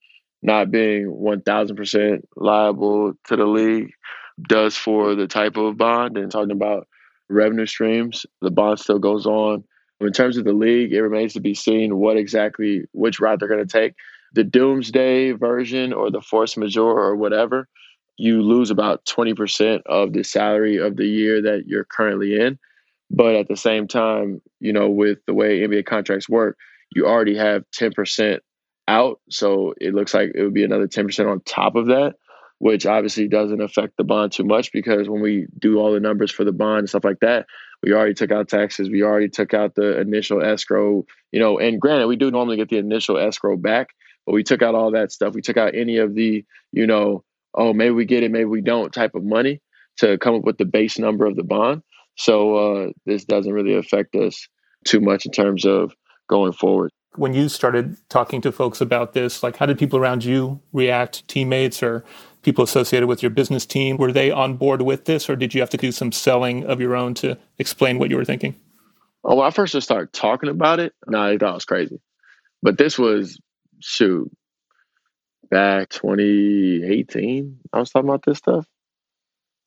not 0.42 0.70
being 0.70 1.06
1000% 1.06 2.20
liable 2.36 3.12
to 3.24 3.36
the 3.36 3.46
league 3.46 3.90
does 4.48 4.76
for 4.76 5.14
the 5.14 5.26
type 5.26 5.56
of 5.56 5.76
bond 5.76 6.16
and 6.16 6.30
talking 6.30 6.52
about 6.52 6.86
revenue 7.28 7.66
streams, 7.66 8.24
the 8.40 8.50
bond 8.50 8.78
still 8.78 8.98
goes 8.98 9.26
on. 9.26 9.64
In 10.00 10.12
terms 10.12 10.36
of 10.36 10.44
the 10.44 10.52
league, 10.52 10.92
it 10.92 11.02
remains 11.02 11.32
to 11.32 11.40
be 11.40 11.54
seen 11.54 11.96
what 11.96 12.16
exactly 12.16 12.82
which 12.92 13.18
route 13.18 13.40
they're 13.40 13.48
going 13.48 13.66
to 13.66 13.80
take. 13.80 13.94
The 14.34 14.44
doomsday 14.44 15.32
version 15.32 15.92
or 15.92 16.10
the 16.10 16.20
force 16.20 16.56
majeure 16.56 16.84
or 16.84 17.16
whatever 17.16 17.66
you 18.16 18.42
lose 18.42 18.70
about 18.70 19.04
20% 19.06 19.82
of 19.86 20.12
the 20.12 20.22
salary 20.22 20.76
of 20.76 20.96
the 20.96 21.06
year 21.06 21.40
that 21.42 21.64
you're 21.66 21.84
currently 21.84 22.38
in. 22.38 22.58
But 23.10 23.36
at 23.36 23.48
the 23.48 23.56
same 23.56 23.88
time, 23.88 24.42
you 24.60 24.72
know, 24.72 24.90
with 24.90 25.18
the 25.26 25.34
way 25.34 25.60
NBA 25.60 25.86
contracts 25.86 26.28
work, 26.28 26.58
you 26.94 27.06
already 27.06 27.36
have 27.36 27.64
10% 27.78 28.38
out. 28.88 29.20
So 29.30 29.74
it 29.80 29.94
looks 29.94 30.14
like 30.14 30.32
it 30.34 30.42
would 30.42 30.54
be 30.54 30.64
another 30.64 30.88
10% 30.88 31.30
on 31.30 31.40
top 31.40 31.76
of 31.76 31.86
that, 31.86 32.14
which 32.58 32.86
obviously 32.86 33.28
doesn't 33.28 33.60
affect 33.60 33.96
the 33.96 34.04
bond 34.04 34.32
too 34.32 34.44
much 34.44 34.72
because 34.72 35.08
when 35.08 35.20
we 35.20 35.46
do 35.58 35.78
all 35.78 35.92
the 35.92 36.00
numbers 36.00 36.32
for 36.32 36.44
the 36.44 36.52
bond 36.52 36.80
and 36.80 36.88
stuff 36.88 37.04
like 37.04 37.20
that, 37.20 37.46
we 37.82 37.92
already 37.92 38.14
took 38.14 38.32
out 38.32 38.48
taxes. 38.48 38.90
We 38.90 39.04
already 39.04 39.28
took 39.28 39.54
out 39.54 39.74
the 39.74 40.00
initial 40.00 40.42
escrow, 40.42 41.04
you 41.30 41.38
know, 41.38 41.58
and 41.58 41.80
granted, 41.80 42.08
we 42.08 42.16
do 42.16 42.30
normally 42.30 42.56
get 42.56 42.70
the 42.70 42.78
initial 42.78 43.18
escrow 43.18 43.56
back, 43.56 43.88
but 44.26 44.32
we 44.32 44.42
took 44.42 44.62
out 44.62 44.74
all 44.74 44.92
that 44.92 45.12
stuff. 45.12 45.34
We 45.34 45.42
took 45.42 45.56
out 45.56 45.74
any 45.76 45.98
of 45.98 46.14
the, 46.14 46.44
you 46.72 46.86
know, 46.86 47.22
oh, 47.54 47.72
maybe 47.72 47.92
we 47.92 48.04
get 48.04 48.24
it, 48.24 48.32
maybe 48.32 48.46
we 48.46 48.62
don't 48.62 48.92
type 48.92 49.14
of 49.14 49.22
money 49.22 49.60
to 49.98 50.18
come 50.18 50.34
up 50.34 50.44
with 50.44 50.58
the 50.58 50.64
base 50.64 50.98
number 50.98 51.26
of 51.26 51.36
the 51.36 51.44
bond. 51.44 51.82
So 52.16 52.56
uh, 52.56 52.92
this 53.06 53.24
doesn't 53.24 53.52
really 53.52 53.76
affect 53.76 54.16
us 54.16 54.48
too 54.84 55.00
much 55.00 55.26
in 55.26 55.32
terms 55.32 55.64
of 55.64 55.94
going 56.28 56.52
forward. 56.52 56.90
When 57.16 57.34
you 57.34 57.48
started 57.48 57.96
talking 58.08 58.40
to 58.42 58.52
folks 58.52 58.80
about 58.80 59.12
this, 59.12 59.42
like 59.42 59.56
how 59.56 59.66
did 59.66 59.78
people 59.78 59.98
around 59.98 60.24
you 60.24 60.60
react, 60.72 61.26
teammates 61.26 61.82
or 61.82 62.04
people 62.42 62.62
associated 62.62 63.08
with 63.08 63.22
your 63.22 63.30
business 63.30 63.66
team? 63.66 63.96
Were 63.96 64.12
they 64.12 64.30
on 64.30 64.56
board 64.56 64.82
with 64.82 65.06
this 65.06 65.28
or 65.28 65.34
did 65.34 65.54
you 65.54 65.60
have 65.60 65.70
to 65.70 65.76
do 65.76 65.90
some 65.90 66.12
selling 66.12 66.64
of 66.64 66.80
your 66.80 66.94
own 66.94 67.14
to 67.14 67.36
explain 67.58 67.98
what 67.98 68.10
you 68.10 68.16
were 68.16 68.24
thinking? 68.24 68.54
Oh, 69.24 69.36
when 69.36 69.46
I 69.46 69.50
first 69.50 69.72
just 69.72 69.86
started 69.86 70.12
talking 70.12 70.48
about 70.48 70.78
it, 70.80 70.94
no, 71.06 71.18
nah, 71.18 71.26
I 71.28 71.38
thought 71.38 71.50
it 71.50 71.54
was 71.54 71.64
crazy. 71.64 72.00
But 72.62 72.78
this 72.78 72.98
was, 72.98 73.38
shoot, 73.80 74.30
back 75.50 75.88
2018, 75.90 77.58
I 77.72 77.78
was 77.78 77.90
talking 77.90 78.08
about 78.08 78.24
this 78.24 78.38
stuff. 78.38 78.66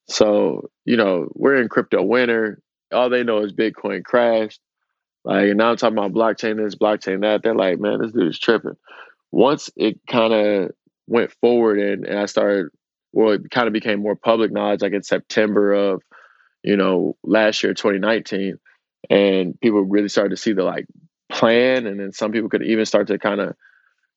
So, 0.08 0.70
you 0.86 0.98
know, 0.98 1.28
we're 1.34 1.62
in 1.62 1.70
crypto 1.70 2.02
winter. 2.02 2.62
All 2.92 3.10
they 3.10 3.24
know 3.24 3.40
is 3.40 3.54
Bitcoin 3.54 4.04
crashed. 4.04 4.60
Like, 5.24 5.50
and 5.50 5.58
now 5.58 5.72
I'm 5.72 5.78
talking 5.78 5.98
about 5.98 6.14
blockchain 6.14 6.58
this, 6.58 6.76
blockchain 6.76 7.22
that. 7.22 7.44
They're 7.44 7.56
like, 7.56 7.80
man, 7.80 8.02
this 8.02 8.12
dude 8.12 8.30
is 8.30 8.40
tripping. 8.40 8.78
Once 9.32 9.70
it 9.76 10.00
kind 10.08 10.34
of 10.34 10.72
went 11.08 11.32
forward 11.42 11.80
and, 11.80 12.06
and 12.06 12.20
I 12.20 12.26
started, 12.26 12.68
well, 13.14 13.32
it 13.32 13.50
kind 13.52 13.68
of 13.68 13.74
became 13.74 14.02
more 14.02 14.16
public 14.16 14.52
knowledge, 14.52 14.82
like 14.82 14.94
in 14.94 15.04
September 15.04 15.74
of, 15.74 16.02
you 16.64 16.78
know, 16.78 17.16
last 17.24 17.64
year, 17.64 17.74
2019. 17.74 18.58
And 19.10 19.60
people 19.60 19.82
really 19.82 20.10
started 20.10 20.32
to 20.32 20.42
see 20.42 20.54
the 20.54 20.64
like 20.64 20.86
plan. 21.32 21.86
And 21.86 22.00
then 22.00 22.12
some 22.12 22.32
people 22.32 22.50
could 22.50 22.64
even 22.64 22.86
start 22.86 23.08
to 23.08 23.18
kind 23.20 23.42
of, 23.42 23.56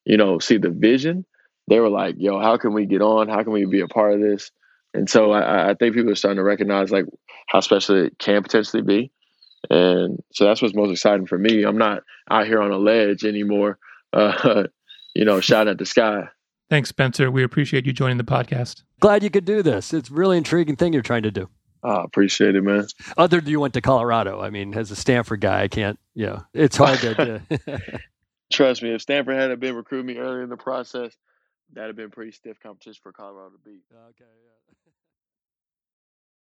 you 0.05 0.17
know, 0.17 0.39
see 0.39 0.59
the 0.59 0.71
vision 0.71 1.25
they 1.69 1.81
were 1.81 1.89
like, 1.89 2.17
yo, 2.19 2.41
how 2.41 2.57
can 2.57 2.73
we 2.73 2.87
get 2.87 3.03
on? 3.03 3.29
How 3.29 3.43
can 3.43 3.53
we 3.53 3.65
be 3.65 3.81
a 3.81 3.89
part 3.89 4.15
of 4.15 4.21
this? 4.21 4.51
And 4.93 5.09
so 5.09 5.33
I, 5.33 5.71
I 5.71 5.75
think 5.75 5.95
people 5.95 6.13
are 6.13 6.17
starting 6.17 6.37
to 6.37 6.45
recognize 6.45 6.91
like 6.91 7.07
how 7.49 7.61
special 7.61 7.97
it 8.05 8.19
can 8.19 8.43
potentially 8.43 8.83
be. 8.83 9.11
And 9.71 10.23
so 10.33 10.45
that's 10.45 10.61
what's 10.63 10.75
most 10.75 10.91
exciting 10.91 11.27
for 11.27 11.39
me. 11.39 11.63
I'm 11.63 11.79
not 11.79 12.03
out 12.31 12.47
here 12.47 12.61
on 12.61 12.71
a 12.71 12.79
ledge 12.79 13.25
anymore, 13.25 13.79
uh, 14.13 14.65
you 15.15 15.25
know, 15.25 15.41
shouting 15.41 15.71
at 15.71 15.79
the 15.79 15.87
sky. 15.87 16.29
Thanks, 16.71 16.89
Spencer. 16.89 17.31
We 17.31 17.43
appreciate 17.43 17.87
you 17.87 17.93
joining 17.93 18.17
the 18.17 18.25
podcast. 18.25 18.83
Glad 19.01 19.23
you 19.23 19.31
could 19.31 19.45
do 19.45 19.63
this. 19.63 19.93
It's 19.93 20.11
a 20.11 20.15
really 20.15 20.39
intriguing 20.39 20.77
thing 20.77 20.93
you're 20.93 21.03
trying 21.03 21.23
to 21.25 21.31
do. 21.31 21.49
I 21.83 21.97
oh, 21.97 22.03
appreciate 22.03 22.57
it, 22.57 22.63
man. 22.63 22.87
Other 23.19 23.41
than 23.43 23.51
you 23.51 23.61
went 23.61 23.75
to 23.75 23.83
Colorado. 23.83 24.41
I 24.41 24.49
mean, 24.49 24.73
as 24.75 24.91
a 24.91 24.97
Stanford 24.97 25.43
guy, 25.43 25.63
I 25.63 25.69
can't, 25.69 25.99
you 26.15 26.27
know, 26.27 26.43
it's 26.55 26.79
hard 26.79 26.99
to. 27.01 27.43
Trust 28.53 28.83
me, 28.83 28.95
if 28.95 29.03
Stanford 29.03 29.37
hadn't 29.37 29.61
been 29.61 29.75
recruiting 29.75 30.07
me 30.07 30.17
earlier 30.17 30.43
in 30.43 30.49
the 30.49 30.57
process, 30.57 31.15
that'd 31.75 31.89
have 31.89 31.97
been 31.97 32.11
pretty 32.11 32.33
stiff 32.33 32.59
competition 32.59 33.01
for 33.03 33.13
Colorado 33.13 33.51
to 33.51 33.59
beat. 33.63 33.83
Okay, 33.93 34.25
yeah. 34.25 34.84